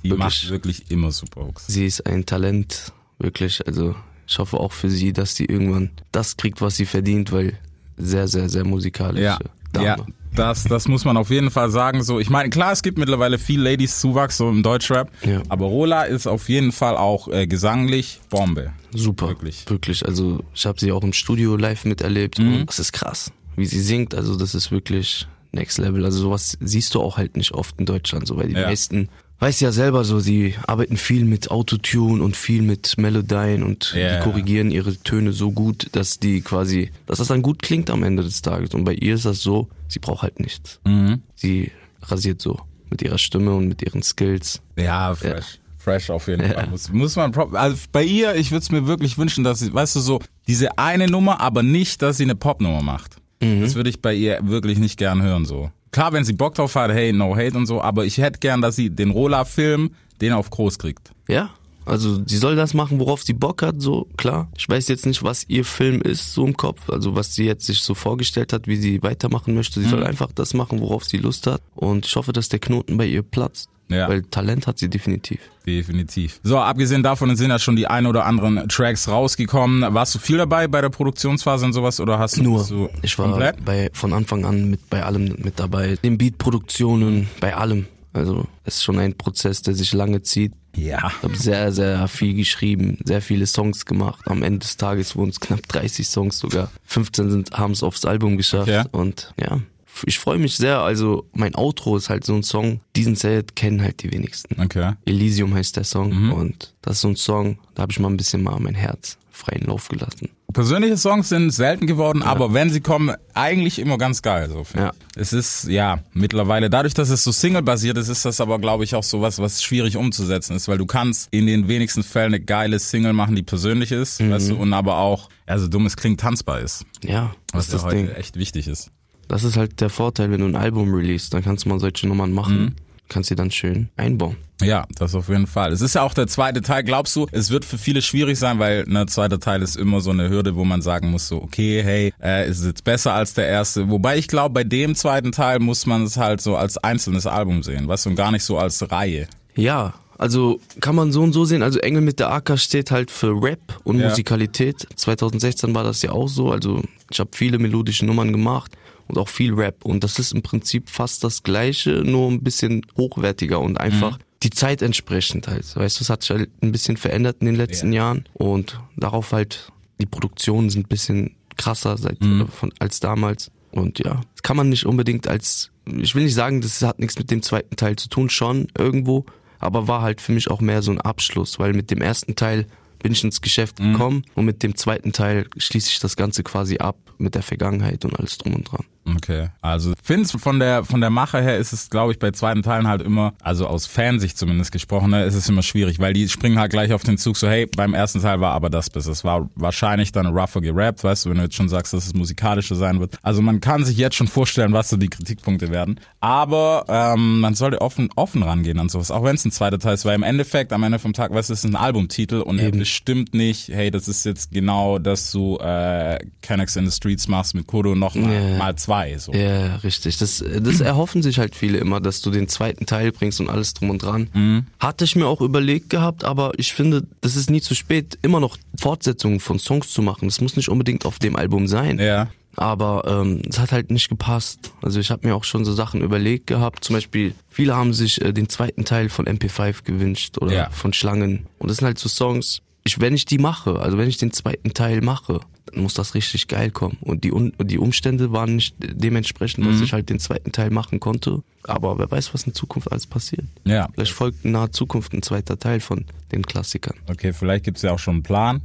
[0.04, 0.18] Die wirklich.
[0.18, 1.66] macht wirklich immer super Hooks.
[1.66, 3.66] Sie ist ein Talent, wirklich.
[3.66, 3.94] Also
[4.26, 7.59] ich hoffe auch für sie, dass sie irgendwann das kriegt, was sie verdient, weil
[7.96, 9.38] sehr, sehr, sehr musikalische Ja,
[9.72, 9.87] Dame.
[9.87, 9.96] ja.
[10.34, 12.02] Das, das muss man auf jeden Fall sagen.
[12.02, 15.42] So, ich meine, klar, es gibt mittlerweile viel Ladies-Zuwachs so im Deutschrap, Ja.
[15.48, 18.72] aber Rola ist auf jeden Fall auch äh, gesanglich Bombe.
[18.92, 19.28] Super.
[19.28, 19.64] Wirklich.
[19.68, 20.04] Wirklich.
[20.04, 22.54] Also ich habe sie auch im Studio live miterlebt Mhm.
[22.60, 24.14] und das ist krass, wie sie singt.
[24.14, 26.04] Also das ist wirklich Next Level.
[26.04, 28.66] Also sowas siehst du auch halt nicht oft in Deutschland, so weil die Ja.
[28.66, 29.08] meisten
[29.40, 34.00] Weißt ja selber so, die arbeiten viel mit Autotune und viel mit Melodien und Ja,
[34.00, 34.16] ja.
[34.16, 38.02] die korrigieren ihre Töne so gut, dass die quasi, dass das dann gut klingt am
[38.04, 38.74] Ende des Tages.
[38.74, 40.80] Und bei ihr ist das so, sie braucht halt nichts.
[40.86, 41.22] Mhm.
[41.34, 44.62] Sie rasiert so mit ihrer Stimme und mit ihren Skills.
[44.76, 45.58] Ja, fresh.
[45.78, 46.68] Fresh auf jeden Fall.
[46.68, 49.96] Muss, muss man, also bei ihr, ich würde es mir wirklich wünschen, dass sie, weißt
[49.96, 53.16] du, so diese eine Nummer, aber nicht, dass sie eine Popnummer macht.
[53.40, 55.70] Das würde ich bei ihr wirklich nicht gern hören, so.
[55.94, 58.61] Klar, wenn sie Bock drauf hat, hey, no hate und so, aber ich hätte gern,
[58.61, 61.12] dass sie den Rola-Film, den auf groß kriegt.
[61.28, 61.50] Ja,
[61.87, 64.48] also sie soll das machen, worauf sie Bock hat, so klar.
[64.59, 67.66] Ich weiß jetzt nicht, was ihr Film ist, so im Kopf, also was sie jetzt
[67.66, 69.80] sich so vorgestellt hat, wie sie weitermachen möchte.
[69.80, 71.62] Sie soll einfach das machen, worauf sie Lust hat.
[71.76, 73.70] Und ich hoffe, dass der Knoten bei ihr platzt.
[73.88, 74.08] Ja.
[74.08, 75.40] Weil Talent hat sie definitiv.
[75.66, 76.40] Definitiv.
[76.42, 79.94] So, abgesehen davon sind ja schon die ein oder anderen Tracks rausgekommen.
[79.94, 83.18] Warst du viel dabei bei der Produktionsphase und sowas oder hast du Nur, du ich
[83.18, 83.64] war komplett?
[83.64, 85.96] bei, von Anfang an mit bei allem mit dabei.
[86.02, 87.86] Den Beatproduktionen, bei allem.
[88.12, 90.52] Also es ist schon ein Prozess, der sich lange zieht.
[90.76, 91.08] Ja.
[91.18, 94.20] Ich habe sehr, sehr viel geschrieben, sehr viele Songs gemacht.
[94.26, 96.70] Am Ende des Tages wurden es knapp 30 Songs sogar.
[96.84, 98.68] 15 sind haben es aufs Album geschafft.
[98.68, 98.86] Ja.
[98.92, 99.60] Und ja,
[100.07, 100.80] ich freue mich sehr.
[100.80, 102.80] Also mein Outro ist halt so ein Song.
[102.96, 104.61] Diesen Set kennen halt die wenigsten.
[104.61, 104.92] Okay.
[105.07, 106.12] Elysium heißt der Song.
[106.26, 106.33] Mhm.
[106.33, 109.18] Und das ist so ein Song, da habe ich mal ein bisschen mal mein Herz
[109.30, 110.28] freien Lauf gelassen.
[110.52, 114.48] Persönliche Songs sind selten geworden, aber wenn sie kommen, eigentlich immer ganz geil.
[114.48, 114.92] So Ja.
[115.16, 118.94] Es ist ja mittlerweile dadurch, dass es so Single-basiert ist, ist das aber glaube ich
[118.94, 122.40] auch so was, was schwierig umzusetzen ist, weil du kannst in den wenigsten Fällen eine
[122.44, 124.30] geile Single machen, die persönlich ist, Mhm.
[124.30, 128.09] weißt du, und aber auch, also dummes klingt tanzbar ist, Ja, was ja heute Ding.
[128.11, 128.92] echt wichtig ist.
[129.28, 132.06] Das ist halt der Vorteil, wenn du ein Album release, dann kannst du mal solche
[132.06, 132.60] Nummern machen.
[132.60, 132.72] Mhm.
[133.08, 134.37] Kannst sie dann schön einbauen.
[134.62, 135.72] Ja, das auf jeden Fall.
[135.72, 136.84] Es ist ja auch der zweite Teil.
[136.84, 140.10] Glaubst du, es wird für viele schwierig sein, weil ne, zweiter Teil ist immer so
[140.10, 143.34] eine Hürde, wo man sagen muss, so okay, hey, äh, ist es jetzt besser als
[143.34, 143.90] der erste?
[143.90, 147.62] Wobei ich glaube, bei dem zweiten Teil muss man es halt so als einzelnes Album
[147.62, 149.26] sehen, weißt du, und gar nicht so als Reihe.
[149.54, 151.62] Ja, also kann man so und so sehen.
[151.62, 154.08] Also Engel mit der AK steht halt für Rap und Ja.
[154.08, 154.87] Musikalität.
[154.96, 156.50] 2016 war das ja auch so.
[156.52, 158.72] Also ich habe viele melodische Nummern gemacht
[159.08, 159.84] und auch viel Rap.
[159.84, 164.50] Und das ist im Prinzip fast das Gleiche, nur ein bisschen hochwertiger und einfach die
[164.50, 165.74] Zeit entsprechend halt.
[165.74, 169.32] Weißt du, es hat sich halt ein bisschen verändert in den letzten Jahren und darauf
[169.32, 173.50] halt die Produktionen sind ein bisschen krasser seit, äh, von, als damals.
[173.70, 177.18] Und ja, das kann man nicht unbedingt als, ich will nicht sagen, das hat nichts
[177.18, 179.24] mit dem zweiten Teil zu tun, schon irgendwo,
[179.58, 182.66] aber war halt für mich auch mehr so ein Abschluss, weil mit dem ersten Teil
[183.02, 186.78] bin ich ins Geschäft gekommen und mit dem zweiten Teil schließe ich das Ganze quasi
[186.78, 188.84] ab mit der Vergangenheit und alles drum und dran.
[189.06, 189.48] Okay.
[189.60, 192.88] Also find's von der von der Mache her ist es, glaube ich, bei zweiten Teilen
[192.88, 196.58] halt immer, also aus Fansicht zumindest gesprochen, ne, ist es immer schwierig, weil die springen
[196.58, 199.06] halt gleich auf den Zug so, hey, beim ersten Teil war aber das bis.
[199.06, 202.14] Es war wahrscheinlich dann rougher gerappt, weißt du, wenn du jetzt schon sagst, dass es
[202.14, 203.16] musikalischer sein wird.
[203.22, 206.00] Also man kann sich jetzt schon vorstellen, was so die Kritikpunkte werden.
[206.20, 209.94] Aber ähm, man sollte offen offen rangehen an sowas, auch wenn es ein zweiter Teil
[209.94, 212.58] ist, weil im Endeffekt, am Ende vom Tag, weißt du, es ist ein Albumtitel und
[212.58, 212.78] er Eben.
[212.78, 217.54] bestimmt nicht, hey, das ist jetzt genau, dass du äh, Canucks in the Streets machst
[217.54, 218.56] mit Kodo noch mal, Ja.
[218.58, 218.93] mal zwei.
[219.18, 219.33] So.
[219.33, 220.18] Ja, richtig.
[220.18, 223.74] Das, das erhoffen sich halt viele immer, dass du den zweiten Teil bringst und alles
[223.74, 224.66] drum und dran.
[224.80, 228.40] Hatte ich mir auch überlegt gehabt, aber ich finde, das ist nie zu spät, immer
[228.40, 230.28] noch Fortsetzungen von Songs zu machen.
[230.28, 231.98] Das muss nicht unbedingt auf dem Album sein.
[231.98, 232.28] Ja.
[232.57, 234.70] Aber ähm, es hat halt nicht gepasst.
[234.80, 236.85] Also ich habe mir auch schon so Sachen überlegt gehabt.
[236.85, 240.70] Zum Beispiel, viele haben sich äh, den zweiten Teil von MP5 gewünscht oder Ja.
[240.70, 241.46] von Schlangen.
[241.59, 244.33] Und das sind halt so Songs, ich, wenn ich die mache, also wenn ich den
[244.33, 245.40] zweiten Teil mache,
[245.72, 246.98] dann muss das richtig geil kommen.
[247.00, 249.70] Und die, die Umstände waren nicht dementsprechend, Mhm.
[249.72, 251.42] dass ich halt den zweiten Teil machen konnte.
[251.66, 253.44] Aber wer weiß, was in Zukunft alles passiert.
[253.64, 253.88] Ja.
[253.94, 256.94] Vielleicht folgt in naher Zukunft ein zweiter Teil von den Klassikern.
[257.11, 258.61] Okay, vielleicht gibt's ja auch schon einen Plan.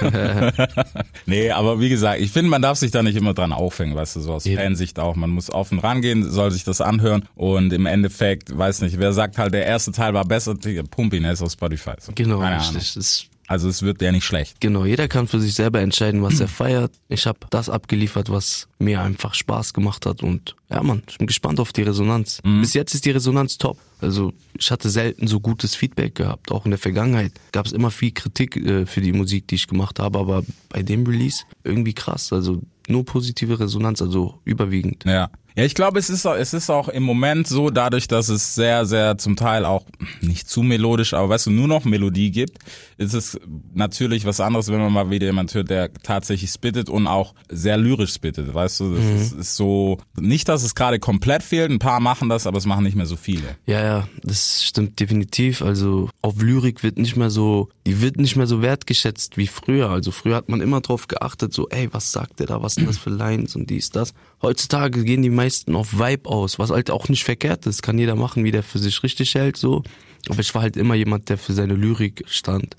[1.26, 4.16] nee, aber wie gesagt, ich finde, man darf sich da nicht immer dran aufhängen, weißt
[4.16, 4.56] du, so aus Eben.
[4.62, 5.16] Fansicht auch.
[5.16, 9.38] Man muss offen rangehen, soll sich das anhören und im Endeffekt, weiß nicht, wer sagt
[9.38, 10.54] halt, der erste Teil war besser,
[10.90, 11.92] pump ihn, er ist auf Spotify.
[11.98, 13.28] So, Genau, keine richtig.
[13.52, 14.62] Also es wird ja nicht schlecht.
[14.62, 16.90] Genau, jeder kann für sich selber entscheiden, was er feiert.
[17.10, 21.26] Ich habe das abgeliefert, was mir einfach Spaß gemacht hat und ja, Mann, ich bin
[21.26, 22.40] gespannt auf die Resonanz.
[22.42, 23.76] Bis jetzt ist die Resonanz top.
[24.00, 26.50] Also ich hatte selten so gutes Feedback gehabt.
[26.50, 29.66] Auch in der Vergangenheit gab es immer viel Kritik äh, für die Musik, die ich
[29.66, 32.32] gemacht habe, aber bei dem Release irgendwie krass.
[32.32, 35.04] Also nur positive Resonanz, also überwiegend.
[35.04, 35.28] Ja.
[35.56, 38.54] Ja, ich glaube, es ist, auch- es ist auch im Moment so, dadurch, dass es
[38.54, 39.84] sehr, sehr zum Teil auch
[40.20, 42.58] nicht zu melodisch, aber weißt du, nur noch Melodie gibt,
[42.96, 43.38] ist es
[43.74, 47.76] natürlich was anderes, wenn man mal wieder jemand hört, der tatsächlich spittet und auch sehr
[47.76, 51.78] lyrisch spittet, weißt du, das ist, ist so, nicht, dass es gerade komplett fehlt, ein
[51.78, 53.56] paar machen das, aber es machen nicht mehr so viele.
[53.66, 55.62] Ja, ja, das stimmt definitiv.
[55.62, 59.90] Also auf Lyrik wird nicht mehr so, die wird nicht mehr so wertgeschätzt wie früher.
[59.90, 62.88] Also früher hat man immer drauf geachtet, so, ey, was sagt der da, was sind
[62.88, 64.14] das für Lines und dies, das.
[64.42, 67.82] Heutzutage gehen die meisten auf Vibe aus, was halt auch nicht verkehrt ist.
[67.82, 69.82] Kann jeder machen, wie der für sich richtig hält, so.
[70.28, 72.76] Aber ich war halt immer jemand, der für seine Lyrik stand.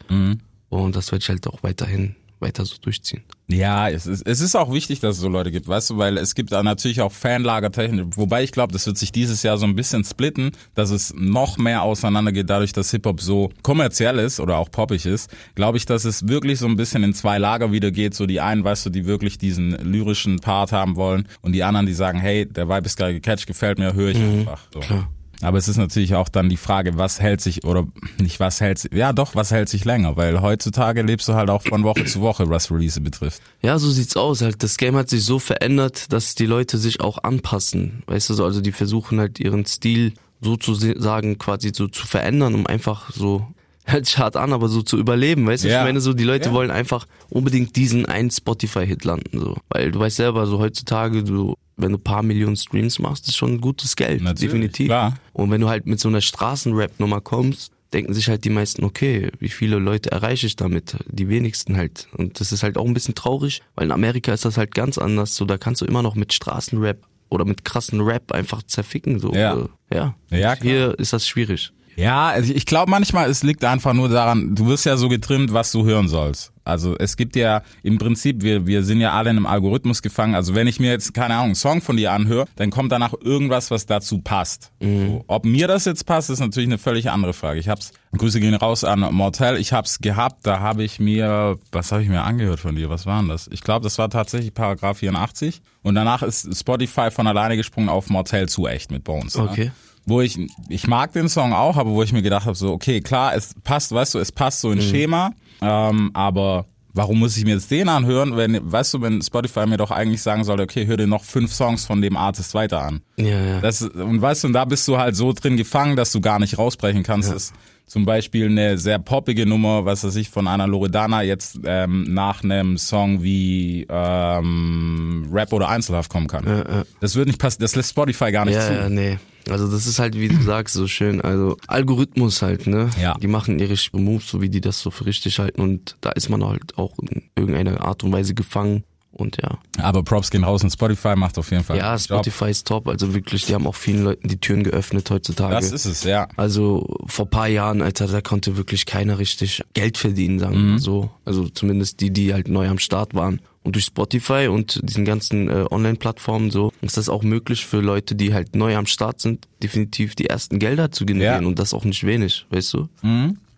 [0.69, 3.23] Und das werde ich halt auch weiterhin weiter so durchziehen.
[3.47, 6.17] Ja, es ist, es ist auch wichtig, dass es so Leute gibt, weißt du, weil
[6.17, 9.65] es gibt da natürlich auch Fanlagertechnik, wobei ich glaube, das wird sich dieses Jahr so
[9.65, 14.57] ein bisschen splitten, dass es noch mehr auseinandergeht, dadurch, dass Hip-Hop so kommerziell ist oder
[14.57, 17.91] auch poppig ist, glaube ich, dass es wirklich so ein bisschen in zwei Lager wieder
[17.91, 21.63] geht, so die einen, weißt du, die wirklich diesen lyrischen Part haben wollen und die
[21.63, 24.61] anderen, die sagen, hey, der Vibe ist geil gecatcht, gefällt mir, höre ich einfach.
[24.73, 24.79] So.
[24.79, 25.09] Klar.
[25.43, 27.85] Aber es ist natürlich auch dann die Frage, was hält sich oder
[28.19, 31.49] nicht was hält sich, ja doch, was hält sich länger, weil heutzutage lebst du halt
[31.49, 33.41] auch von Woche zu Woche, was Release betrifft.
[33.61, 34.41] Ja, so sieht's aus.
[34.41, 38.03] Halt, das Game hat sich so verändert, dass die Leute sich auch anpassen.
[38.07, 41.87] Weißt du, so, also die versuchen halt ihren Stil so zu se- sagen, quasi so
[41.87, 43.47] zu verändern, um einfach so,
[43.85, 45.45] hört sich hart an, aber so zu überleben.
[45.47, 45.79] Weißt du, Ja.
[45.81, 46.55] ich meine so, die Leute Ja.
[46.55, 49.57] wollen einfach unbedingt diesen einen Spotify-Hit landen, so.
[49.69, 53.59] Weil du weißt selber, so heutzutage, du, wenn du paar Millionen Streams machst, ist schon
[53.61, 54.21] gutes Geld.
[54.21, 54.87] Natürlich, definitiv.
[54.87, 55.15] klar.
[55.33, 59.29] Und wenn du halt mit so einer Straßenrap-Nummer kommst, denken sich halt die meisten, okay,
[59.39, 60.95] wie viele Leute erreiche ich damit?
[61.07, 62.07] Die wenigsten halt.
[62.17, 64.97] Und das ist halt auch ein bisschen traurig, weil in Amerika ist das halt ganz
[64.97, 65.35] anders.
[65.35, 66.97] So, da kannst du immer noch mit Straßenrap
[67.29, 69.19] oder mit krassen Rap einfach zerficken.
[69.19, 69.33] So.
[69.33, 69.67] Ja.
[69.91, 70.15] Ja.
[70.31, 70.57] Ja, klar.
[70.61, 71.71] Hier ist das schwierig.
[71.95, 75.53] Ja, also ich glaube manchmal, es liegt einfach nur daran, du wirst ja so getrimmt,
[75.53, 76.51] was du hören sollst.
[76.65, 80.33] Also es gibt ja im Prinzip, wir, wir sind ja alle in einem Algorithmus gefangen.
[80.33, 83.13] Also wenn ich mir jetzt, keine Ahnung, einen Song von dir anhöre, dann kommt danach
[83.21, 84.71] irgendwas, was dazu passt.
[84.79, 87.59] So, ob mir das jetzt passt, ist natürlich eine völlig andere Frage.
[87.59, 91.91] Ich hab's, Grüße gehen raus an Mortel, ich hab's gehabt, da habe ich mir, was
[91.91, 92.89] habe ich mir angehört von dir?
[92.89, 93.49] Was war denn das?
[93.51, 95.61] Ich glaube, das war tatsächlich Paragraph 84.
[95.81, 99.35] Und danach ist Spotify von alleine gesprungen auf Mortel zu echt mit Bones.
[99.35, 99.43] ne?
[99.43, 99.71] Okay.
[100.05, 100.37] Wo ich,
[100.69, 103.55] ich mag den Song auch, aber wo ich mir gedacht habe, so, okay, klar, es
[103.63, 107.71] passt, weißt du, es passt so ins Schema, ähm, aber warum muss ich mir jetzt
[107.71, 111.07] den anhören, wenn, weißt du, wenn Spotify mir doch eigentlich sagen sollte, okay, hör dir
[111.07, 113.01] noch fünf Songs von dem Artist weiter an.
[113.17, 113.61] Ja, ja.
[113.61, 116.39] Das, und weißt du, und da bist du halt so drin gefangen, dass du gar
[116.39, 117.29] nicht rausbrechen kannst.
[117.29, 117.53] Das ist
[117.85, 122.43] zum Beispiel eine sehr poppige Nummer, was weiß ich, von Anna Loredana jetzt ähm, nach
[122.43, 126.85] einem Song wie ähm, Rap oder Einzelhaft kommen kann.
[126.99, 128.73] Das wird nicht passen, das lässt Spotify gar nicht ja, zu.
[128.73, 129.19] ja, nee.
[129.49, 131.21] Also das ist halt, wie du sagst, so schön.
[131.21, 132.89] Also Algorithmus halt, ne?
[133.01, 133.15] Ja.
[133.15, 135.61] Die machen ihre Moves, so wie die das so für richtig halten.
[135.61, 138.83] Und da ist man halt auch in irgendeiner Art und Weise gefangen.
[139.13, 139.59] Und ja.
[139.77, 141.77] Aber Props gehen raus und Spotify macht auf jeden Fall.
[141.77, 142.05] Ja, einen Job.
[142.25, 142.87] Spotify ist top.
[142.87, 145.53] Also wirklich, die haben auch vielen Leuten die Türen geöffnet heutzutage.
[145.53, 146.27] Das ist es, ja.
[146.35, 150.79] also vor paar Jahren, Alter, da konnte wirklich keiner richtig Geld verdienen, sagen Mhm.
[150.79, 151.11] so.
[151.25, 153.39] Also zumindest die, die halt neu am Start waren.
[153.61, 158.13] Und durch Spotify und diesen ganzen äh, Online-Plattformen so ist das auch möglich für Leute,
[158.15, 161.47] die halt neu am Start sind, definitiv die ersten Gelder zu generieren Ja.
[161.47, 162.89] und das auch nicht wenig, weißt du?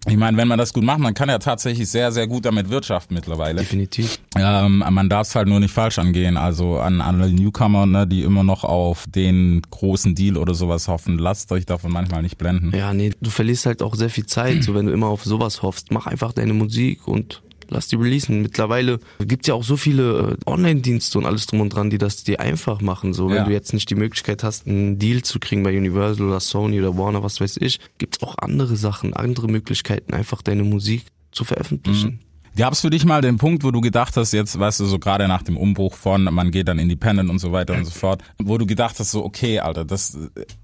[0.08, 2.70] Ich meine, wenn man das gut macht, man kann ja tatsächlich sehr, sehr gut damit
[2.70, 3.60] wirtschaften mittlerweile.
[3.60, 4.20] Definitiv.
[4.38, 6.38] Ähm, man darf es halt nur nicht falsch angehen.
[6.38, 11.18] Also an alle Newcomer, ne, die immer noch auf den großen Deal oder sowas hoffen,
[11.18, 12.72] lasst euch davon manchmal nicht blenden.
[12.76, 15.64] Ja, nee, du verlierst halt auch sehr viel Zeit, so wenn du immer auf sowas
[15.64, 15.92] hoffst.
[15.92, 18.42] Mach einfach deine Musik und lass die releasen.
[18.42, 22.24] Mittlerweile gibt's ja auch so viele äh, Online-Dienste und alles drum und dran, die das
[22.24, 23.14] dir einfach machen.
[23.14, 23.44] So, wenn Ja.
[23.46, 26.98] du jetzt nicht die Möglichkeit hast, einen Deal zu kriegen bei Universal oder Sony oder
[26.98, 32.20] Warner, was weiß ich, gibt's auch andere Sachen, andere Möglichkeiten, einfach deine Musik zu veröffentlichen.
[32.58, 34.98] Gab es für dich mal den Punkt, wo du gedacht hast, jetzt, weißt du, so
[34.98, 38.24] gerade nach dem Umbruch von, man geht dann independent und so weiter und so fort,
[38.42, 40.18] wo du gedacht hast, so, okay, Alter, das,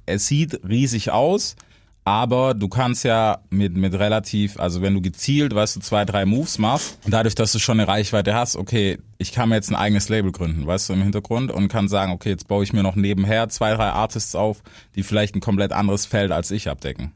[0.05, 1.57] es sieht riesig aus,
[2.03, 6.25] aber du kannst ja mit, mit relativ, also wenn du gezielt, weißt du, zwei, drei
[6.25, 9.69] Moves machst, und dadurch, dass du schon eine Reichweite hast, okay, ich kann mir jetzt
[9.69, 12.73] ein eigenes Label gründen, weißt du, im Hintergrund und kann sagen, okay, jetzt baue ich
[12.73, 14.63] mir noch nebenher zwei, drei Artists auf,
[14.95, 17.11] die vielleicht ein komplett anderes Feld als ich abdecken.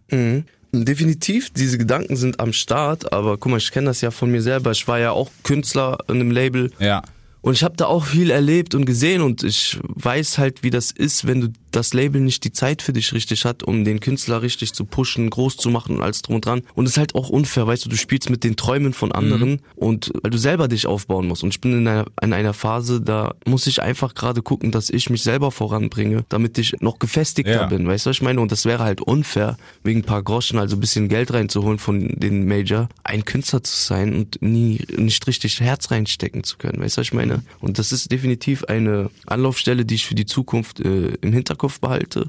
[0.71, 4.41] Definitiv, diese Gedanken sind am Start, aber guck mal, ich kenne das ja von mir
[4.41, 4.71] selber.
[4.71, 7.01] Ich war ja auch Künstler in einem Label Ja.
[7.45, 10.89] Und ich habe da auch viel erlebt und gesehen und ich weiß halt, wie das
[10.89, 14.41] ist, wenn du das Label nicht die Zeit für dich richtig hat, um den Künstler
[14.41, 16.61] richtig zu pushen, groß zu machen und alles drum und dran.
[16.73, 19.51] Und es ist halt auch unfair, weißt du, du spielst mit den Träumen von anderen
[19.51, 19.59] Mhm.
[19.75, 21.43] und weil du selber dich aufbauen musst.
[21.43, 24.89] Und ich bin in einer, in einer Phase, da muss ich einfach gerade gucken, dass
[24.89, 27.65] ich mich selber voranbringe, damit ich noch gefestigter Ja.
[27.65, 27.87] bin.
[27.87, 28.39] Weißt du, was ich meine?
[28.41, 32.07] Und das wäre halt unfair, wegen ein paar Groschen, also ein bisschen Geld reinzuholen von
[32.07, 36.81] den Major, ein Künstler zu sein und nie nicht richtig Herz reinstecken zu können.
[36.81, 37.43] Weißt du, was ich meine?
[37.59, 42.27] Und das ist definitiv eine Anlaufstelle, die ich für die Zukunft äh, im Hinterkopf behalte.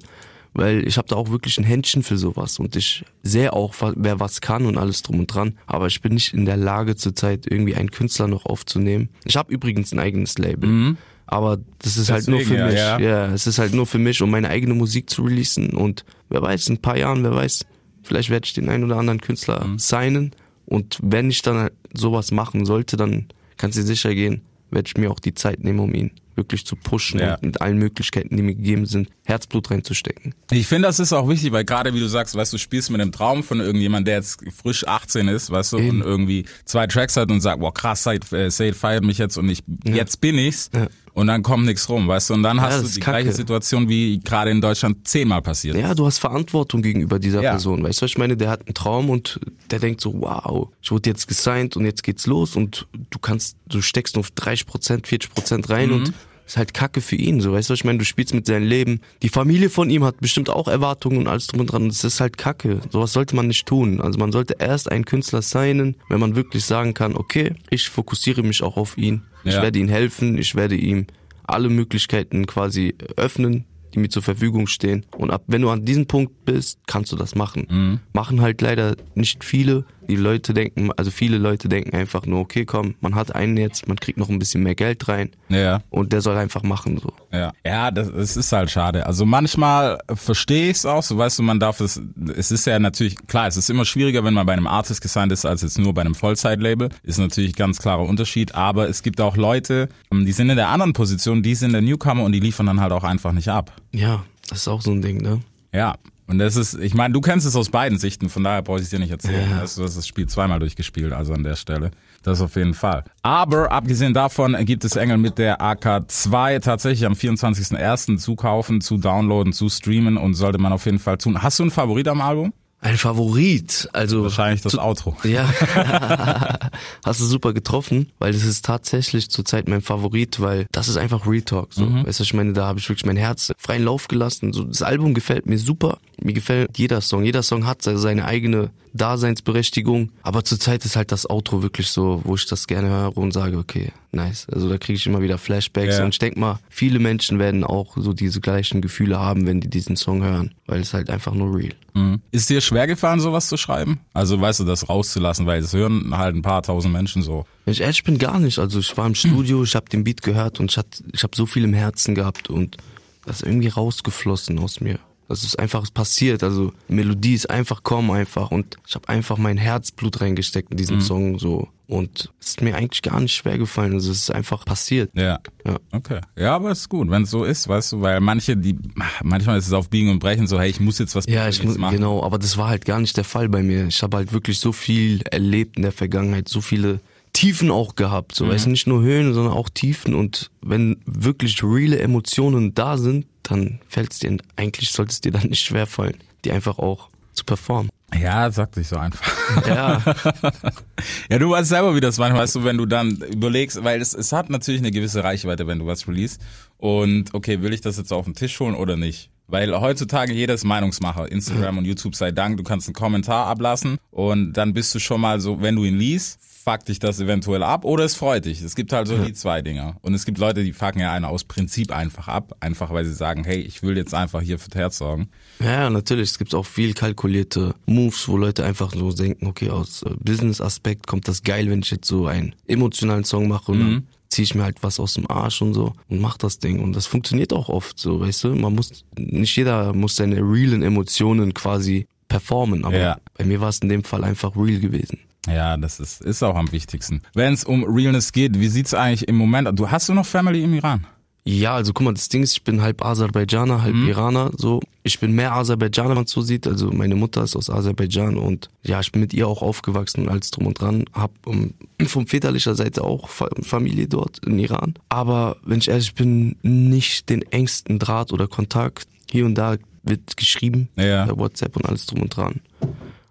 [0.59, 4.21] Weil ich habe da auch wirklich ein Händchen für sowas und ich sehe auch, wer
[4.21, 5.59] was kann und alles drum und dran.
[5.67, 9.11] Aber ich bin nicht in der Lage zurzeit irgendwie einen Künstler noch aufzunehmen.
[9.27, 10.97] Ich habe übrigens ein eigenes Label.
[11.27, 12.57] Aber das ist halt nur für Mhm.
[12.57, 12.79] Deswegen, mich.
[12.79, 13.35] ja, Ja, ja.
[13.35, 15.71] es ist halt nur für mich, um meine eigene Musik zu releasen.
[15.71, 17.67] Und wer weiß, in ein paar Jahren, wer weiß,
[18.03, 19.79] vielleicht werde ich den einen oder anderen Künstler Mhm.
[19.79, 20.31] signen.
[20.65, 23.27] Und wenn ich dann sowas machen sollte, dann
[23.59, 26.65] kannst du dir sicher gehen, werde ich mir auch die Zeit nehmen, um ihn wirklich
[26.67, 27.35] zu pushen Ja.
[27.35, 30.35] und mit allen Möglichkeiten, die mir gegeben sind, Herzblut reinzustecken.
[30.51, 33.01] Ich finde, das ist auch wichtig, weil gerade wie du sagst, weißt du, spielst mit
[33.01, 37.17] einem Traum von irgendjemand, der jetzt frisch 18 ist, weißt du, und irgendwie zwei Tracks
[37.17, 40.39] hat und sagt, boah krass, Said, äh, Said feiert mich jetzt und ich, jetzt bin
[40.39, 40.71] ich's.
[40.75, 40.87] Ja.
[41.15, 43.23] Und dann kommt nichts rum, weißt du, und dann hast du die kacke.
[43.23, 45.75] gleiche Situation wie gerade in Deutschland zehnmal passiert.
[45.75, 47.53] Ja, du hast Verantwortung gegenüber dieser Ja.
[47.53, 47.83] Person.
[47.83, 48.37] Weißt du, was ich meine?
[48.37, 52.03] Der hat einen Traum und der denkt so, wow, ich wurde jetzt gesigned und jetzt
[52.03, 56.13] geht's los und du kannst, du steckst nur 30 Prozent, 40 Prozent rein und
[56.47, 57.99] ist halt Kacke für ihn, so, weißt du, was ich meine?
[57.99, 59.01] Du spielst mit seinem Leben.
[59.23, 62.05] Die Familie von ihm hat bestimmt auch Erwartungen und alles drum und dran und es
[62.05, 62.81] ist halt Kacke.
[62.91, 64.01] Sowas sollte man nicht tun.
[64.01, 68.43] Also man sollte erst einen Künstler signen, wenn man wirklich sagen kann, okay, ich fokussiere
[68.45, 69.23] mich auch auf ihn.
[69.45, 69.63] Ich Ja.
[69.63, 71.07] werde ihm helfen, ich werde ihm
[71.45, 75.05] alle Möglichkeiten quasi öffnen, die mir zur Verfügung stehen.
[75.17, 78.01] Und ab wenn du an diesem Punkt bist, kannst du das machen.
[78.13, 79.85] Machen halt leider nicht viele.
[80.09, 83.89] Die Leute denken, also viele Leute denken einfach nur, okay, komm, man hat einen jetzt,
[83.89, 85.81] man kriegt noch ein bisschen mehr Geld rein Ja.
[85.91, 87.13] und der soll einfach machen so.
[87.33, 89.07] Ja, ja, das, das ist halt schade.
[89.07, 92.01] Also manchmal verstehe ich es auch, so weißt du, man darf es,
[92.37, 95.33] es ist ja natürlich, klar, es ist immer schwieriger, wenn man bei einem Artist gesigned
[95.33, 96.89] ist, als jetzt nur bei einem Vollzeitlabel.
[97.03, 100.57] Ist natürlich ein ganz klarer Unterschied, aber es gibt auch Leute, ähm, die sind in
[100.57, 103.49] der anderen Position, die sind der Newcomer und die liefern dann halt auch einfach nicht
[103.49, 103.73] ab.
[103.93, 105.41] Ja, das ist auch so ein Ding, ne?
[105.73, 105.97] Ja.
[106.27, 108.85] Und das ist, ich meine, du kennst es aus beiden Sichten, von daher brauche ich
[108.85, 109.49] es dir nicht erzählen.
[109.49, 109.57] Ja.
[109.59, 111.93] Du hast das Spiel zweimal durchgespielt, also an der Stelle.
[112.23, 113.05] Das auf jeden Fall.
[113.23, 118.19] Aber abgesehen davon gibt es Engel mit der AK2 tatsächlich am 24.01.
[118.19, 121.43] zu kaufen, zu downloaden, zu streamen und sollte man auf jeden Fall tun.
[121.43, 122.53] Hast du einen Favorit am Album?
[122.81, 125.17] Ein Favorit, also Wahrscheinlich das Outro.
[125.25, 125.49] Ja,
[127.05, 131.27] hast du super getroffen, weil das ist tatsächlich zurzeit mein Favorit, weil das ist einfach
[131.27, 131.73] Real Talk.
[131.73, 131.87] So.
[131.87, 132.07] Mhm.
[132.07, 134.53] Weißt du, ich meine, da habe ich wirklich mein Herz freien Lauf gelassen.
[134.53, 135.99] So, das Album gefällt mir super.
[136.23, 137.25] Mir gefällt jeder Song.
[137.25, 140.11] Jeder Song hat seine eigene Daseinsberechtigung.
[140.23, 143.59] Aber zurzeit ist halt das Outro wirklich so, wo ich das gerne höre und sage,
[143.59, 144.47] okay, nice.
[144.51, 146.05] Also da kriege ich immer wieder Flashbacks Ja.
[146.05, 149.69] und ich denk mal, viele Menschen werden auch so diese gleichen Gefühle haben, wenn die
[149.69, 151.75] diesen Song hören, weil es halt einfach nur real.
[151.95, 152.21] Mhm.
[152.31, 154.01] Ist dir schwer gefallen, sowas zu schreiben?
[154.13, 157.47] Also weißt du, das rauszulassen, weil es hören halt ein paar tausend Menschen so.
[157.67, 158.59] Ich ehrlich bin, gar nicht.
[158.59, 161.37] Also ich war im Studio, ich habe den Beat gehört und ich, hat, ich habe
[161.37, 162.77] so viel im Herzen gehabt und
[163.25, 164.99] das ist irgendwie rausgeflossen aus mir.
[165.29, 166.43] Das ist einfach passiert.
[166.43, 171.01] Also Melodie ist einfach kommen einfach und ich habe einfach mein Herzblut reingesteckt in diesen
[171.01, 173.95] Song so und es ist mir eigentlich gar nicht schwer gefallen.
[173.95, 175.11] Also es ist einfach passiert.
[175.15, 175.39] Ja.
[175.65, 175.77] Ja.
[175.93, 176.21] Okay.
[176.37, 178.77] Ja, aber ist gut, wenn es so ist, weißt du, weil manche, die,
[179.23, 181.63] manchmal ist es auf Biegen und Brechen so, hey, ich muss jetzt was Ja, ich
[181.63, 181.97] muss machen.
[181.97, 183.87] genau, aber das war halt gar nicht der Fall bei mir.
[183.87, 187.01] Ich habe halt wirklich so viel erlebt in der Vergangenheit, so viele
[187.37, 191.63] Tiefen auch gehabt, so weißt du, nicht nur Höhen, sondern auch Tiefen und wenn wirklich
[191.63, 196.17] reale Emotionen da sind, dann fällt es dir eigentlich sollte es dir dann nicht schwerfallen,
[196.47, 197.91] die einfach auch zu performen.
[198.19, 199.31] Ja, sag dich so einfach.
[199.67, 200.03] Ja,
[201.31, 204.15] Ja, du weißt selber, wie das manchmal, weißt du, wenn du dann überlegst, weil es,
[204.15, 206.39] es hat natürlich eine gewisse Reichweite, wenn du was release.
[206.79, 209.31] Und okay, will ich das jetzt auf den Tisch holen oder nicht?
[209.49, 211.31] Weil heutzutage jeder ist Meinungsmacher.
[211.31, 215.21] Instagram und YouTube sei Dank, du kannst einen Kommentar ablassen und dann bist du schon
[215.21, 218.61] mal so, wenn du ihn liest, fuckt dich das eventuell ab oder es freut dich.
[218.61, 219.99] Es gibt halt so die zwei Dinger.
[220.03, 223.15] Und es gibt Leute, die fucken ja einen aus Prinzip einfach ab, einfach weil sie
[223.15, 225.29] sagen, hey, ich will jetzt einfach hier für Herz sorgen.
[225.61, 230.03] ja, natürlich, es gibt auch viel kalkulierte Moves, wo Leute einfach so denken, okay, aus
[230.03, 234.09] äh, Business-Aspekt kommt das geil, wenn ich jetzt so einen emotionalen Song mache und dann
[234.29, 236.81] ziehe ich mir halt was aus dem Arsch und so und mach das Ding.
[236.81, 238.55] Und das funktioniert auch oft so, weißt du?
[238.55, 243.19] Man muss, nicht jeder muss seine realen Emotionen quasi performen, aber Ja.
[243.37, 245.19] bei mir war es in dem Fall einfach real gewesen.
[245.49, 247.23] Ja, das ist, ist auch am wichtigsten.
[247.35, 249.79] Wenn es um Realness geht, wie sieht's eigentlich im Moment?
[249.79, 251.07] Du hast du noch Family im Iran?
[251.49, 254.81] Ja, also guck mal, das Ding ist, ich bin halb Aserbaidschaner, halb Iraner, so.
[255.05, 256.67] Ich bin mehr Aserbaidschaner, wenn man so sieht.
[256.67, 260.29] Also meine Mutter ist aus Aserbaidschan und ja, ich bin mit ihr auch aufgewachsen und
[260.29, 261.05] alles drum und dran.
[261.13, 261.75] Hab um,
[262.07, 264.95] von väterlicher Seite auch Fa- Familie dort in Iran.
[265.09, 270.37] Aber wenn ich ehrlich bin, nicht den engsten Draht oder Kontakt Hier und da wird
[270.37, 271.29] geschrieben, Ja.
[271.39, 272.61] WhatsApp und alles drum und dran.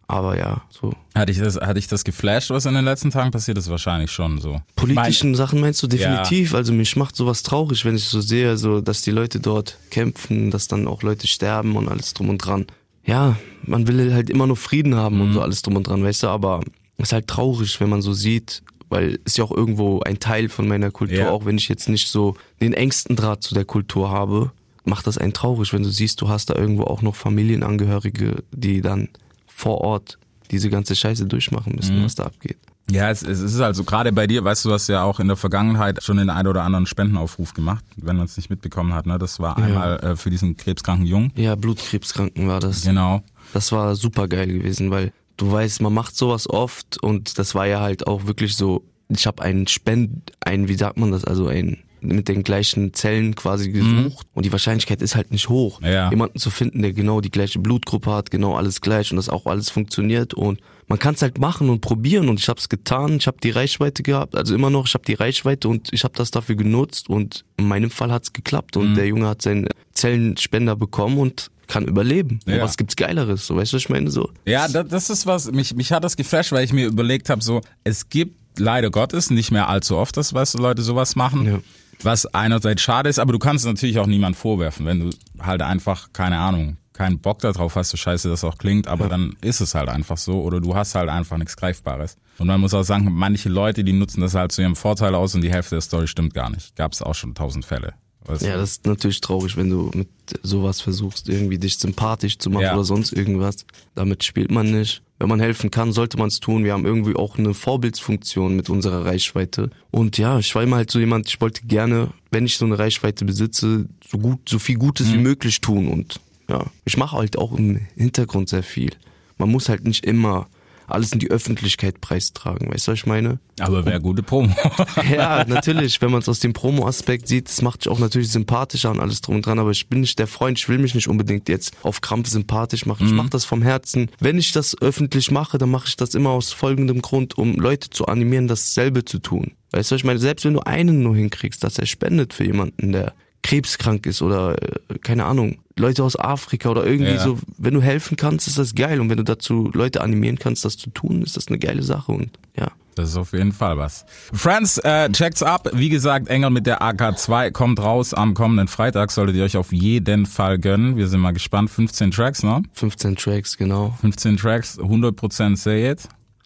[0.07, 3.31] Aber ja, so Hatte ich das, hatte ich das geflasht, was in den letzten Tagen
[3.31, 3.69] passiert ist?
[3.69, 4.61] Wahrscheinlich schon so.
[4.75, 5.95] politischen Sachen meinst du Ja.
[6.23, 6.53] definitiv.
[6.53, 10.51] Also mich macht sowas traurig, wenn ich so sehe, so dass die Leute dort kämpfen,
[10.51, 12.67] dass dann auch Leute sterben und alles drum und dran.
[13.03, 15.21] Ja, man will halt immer nur Frieden haben Mhm.
[15.21, 16.61] und so alles drum und dran, weißt du, aber
[16.97, 20.67] ist halt traurig, wenn man so sieht, weil ist ja auch irgendwo ein Teil von
[20.67, 21.29] meiner Kultur, Ja.
[21.31, 24.51] auch wenn ich jetzt nicht so den engsten Draht zu der Kultur habe,
[24.85, 28.81] macht das einen traurig, wenn du siehst, du hast da irgendwo auch noch Familienangehörige, die
[28.81, 29.09] dann
[29.55, 30.17] vor Ort
[30.51, 32.03] diese ganze Scheiße durchmachen müssen, Mhm.
[32.05, 32.57] was da abgeht.
[32.91, 35.27] Ja, es, es ist also gerade bei dir, weißt du, du hast ja auch in
[35.27, 39.07] der Vergangenheit schon den ein oder anderen Spendenaufruf gemacht, wenn man es nicht mitbekommen hat.
[39.07, 39.17] Ne?
[39.17, 41.31] Das war einmal äh, für diesen krebskranken Jungen.
[41.35, 42.83] Ja, Blutkrebskranken war das.
[42.83, 43.23] Genau.
[43.53, 47.65] Das war super geil gewesen, weil du weißt, man macht sowas oft und das war
[47.65, 51.47] ja halt auch wirklich so, ich habe einen Spend, ein, wie sagt man das, also
[51.47, 56.09] ein mit den gleichen Zellen quasi gesucht und die Wahrscheinlichkeit ist halt nicht hoch, Ja.
[56.09, 59.45] jemanden zu finden, der genau die gleiche Blutgruppe hat, genau alles gleich und das auch
[59.45, 63.17] alles funktioniert und man kann es halt machen und probieren und ich habe es getan,
[63.17, 66.13] ich habe die Reichweite gehabt, also immer noch, ich habe die Reichweite und ich habe
[66.15, 70.75] das dafür genutzt und in meinem Fall hat's geklappt und der Junge hat seinen Zellenspender
[70.75, 72.39] bekommen und kann überleben.
[72.45, 72.61] Ja.
[72.61, 73.47] was gibt's Geileres?
[73.47, 74.11] So, weißt du, was ich meine?
[74.11, 74.29] So.
[74.45, 77.41] Ja, das, das ist was, mich, mich hat das geflasht, weil ich mir überlegt habe,
[77.43, 81.45] so, es gibt leider Gottes nicht mehr allzu oft, dass weißt, du, Leute sowas machen.
[81.47, 81.59] Ja.
[82.03, 86.09] Was einerseits schade ist, aber du kannst natürlich auch niemand vorwerfen, wenn du halt einfach,
[86.13, 89.75] keine Ahnung, keinen Bock darauf hast, so scheiße das auch klingt, aber dann ist es
[89.75, 92.17] halt einfach so oder du hast halt einfach nichts Greifbares.
[92.37, 95.35] Und man muss auch sagen, manche Leute, die nutzen das halt zu ihrem Vorteil aus
[95.35, 96.75] und die Hälfte der Story stimmt gar nicht.
[96.75, 97.93] Gab es auch schon tausend Fälle.
[98.25, 98.47] Weißt du?
[98.47, 100.07] Ja, das ist natürlich traurig, wenn du mit
[100.43, 102.73] sowas versuchst, irgendwie dich sympathisch zu machen Ja.
[102.73, 103.65] oder sonst irgendwas.
[103.93, 105.01] Damit spielt man nicht.
[105.19, 106.63] Wenn man helfen kann, sollte man es tun.
[106.65, 109.69] Wir haben irgendwie auch eine Vorbildsfunktion mit unserer Reichweite.
[109.91, 112.77] Und ja, ich war immer halt so jemand, ich wollte gerne, wenn ich so eine
[112.79, 115.13] Reichweite besitze, so gut, so viel Gutes Mhm.
[115.13, 115.87] wie möglich tun.
[115.87, 116.19] Und
[116.49, 118.91] ja, ich mache halt auch im Hintergrund sehr viel.
[119.37, 120.47] Man muss halt nicht immer
[120.87, 122.71] alles in die Öffentlichkeit preistragen.
[122.71, 123.39] Weißt du, was ich meine?
[123.59, 124.53] Aber wäre gute Promo.
[125.09, 128.91] Ja, natürlich, wenn man es aus dem Promo-Aspekt sieht, das macht dich auch natürlich sympathischer
[128.91, 131.07] und alles drum und dran, aber ich bin nicht der Freund, ich will mich nicht
[131.07, 133.07] unbedingt jetzt auf Krampf sympathisch machen.
[133.07, 134.09] Ich mache das vom Herzen.
[134.19, 137.89] Wenn ich das öffentlich mache, dann mache ich das immer aus folgendem Grund, um Leute
[137.89, 139.53] zu animieren, dasselbe zu tun.
[139.71, 142.45] Weißt du, was ich meine, selbst wenn du einen nur hinkriegst, dass er spendet für
[142.45, 143.13] jemanden, der
[143.45, 147.19] krebskrank ist oder äh, keine Ahnung, Leute aus Afrika oder irgendwie Ja.
[147.23, 150.65] so, wenn du helfen kannst, ist das geil und wenn du dazu Leute animieren kannst,
[150.65, 152.67] das zu tun, ist das eine geile Sache und ja.
[152.95, 154.05] Das ist auf jeden Fall was.
[154.33, 155.69] Friends, äh, checkt's ab.
[155.73, 159.11] Wie gesagt, Engel mit der AK2 kommt raus am kommenden Freitag.
[159.11, 160.95] Solltet ihr euch auf jeden Fall gönnen.
[160.95, 161.69] Wir sind mal gespannt.
[161.69, 162.63] 15 Tracks, ne?
[162.71, 163.93] 15 Tracks, genau.
[163.99, 166.03] 15 Tracks, 100% Say It.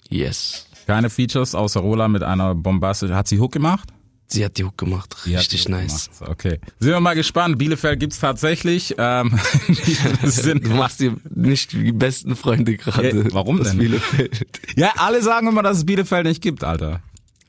[0.10, 0.66] Yes.
[0.88, 3.16] Keine Features außer Rola mit einer bombastischen.
[3.16, 3.88] Hat sie Hook gemacht?
[4.32, 5.16] Sie hat die Hook gemacht.
[5.26, 6.10] Die Richtig Hook nice.
[6.18, 6.32] Gemacht.
[6.32, 6.60] Okay.
[6.80, 7.58] Sind wir mal gespannt.
[7.58, 8.96] Bielefeld gibt's tatsächlich.
[8.98, 9.40] Ähm,
[10.62, 13.10] Du machst dir nicht die besten Freunde gerade.
[13.10, 13.78] Ja, warum denn?
[13.78, 14.46] Bielefeld.
[14.76, 17.02] ja, alle sagen immer, dass es Bielefeld nicht gibt, Alter.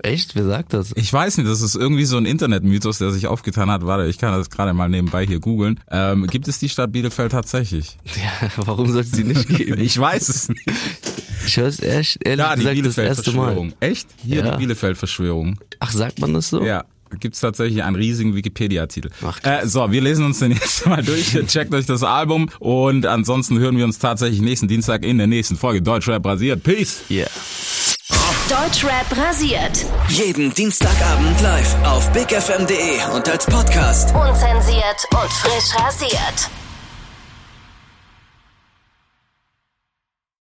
[0.03, 0.35] Echt?
[0.35, 0.93] Wer sagt das?
[0.97, 3.85] Ich weiß nicht, das ist irgendwie so ein Internetmythos, der sich aufgetan hat.
[3.85, 5.79] Warte, ich kann das gerade mal nebenbei hier googeln.
[5.91, 7.99] Ähm, gibt es die Stadt Bielefeld tatsächlich?
[8.17, 9.79] Ja, warum soll es die nicht geben?
[9.81, 10.65] Ich weiß es nicht.
[11.51, 13.55] Ich höre es echt, ehrlich Ja, die gesagt das erste Mal.
[13.55, 13.73] Bielefeld-Verschwörung.
[13.81, 14.09] Echt?
[14.25, 14.51] Hier Ja.
[14.53, 15.59] die Bielefeld-Verschwörung.
[15.81, 16.65] Ach, sagt man das so?
[16.65, 16.85] Ja.
[17.19, 19.11] Gibt's tatsächlich einen riesigen Wikipedia-Titel.
[19.43, 21.33] Äh, so, wir lesen uns den jetzt mal durch.
[21.49, 25.57] Checkt euch das Album und ansonsten hören wir uns tatsächlich nächsten Dienstag in der nächsten
[25.57, 26.63] Folge Deutschrap rasiert.
[26.63, 27.01] Peace!
[27.11, 27.29] Yeah.
[28.49, 29.85] Deutschrap rasiert.
[30.09, 34.15] Jeden Dienstagabend live auf bigfm.de und als Podcast.
[34.15, 36.49] Unzensiert und frisch rasiert.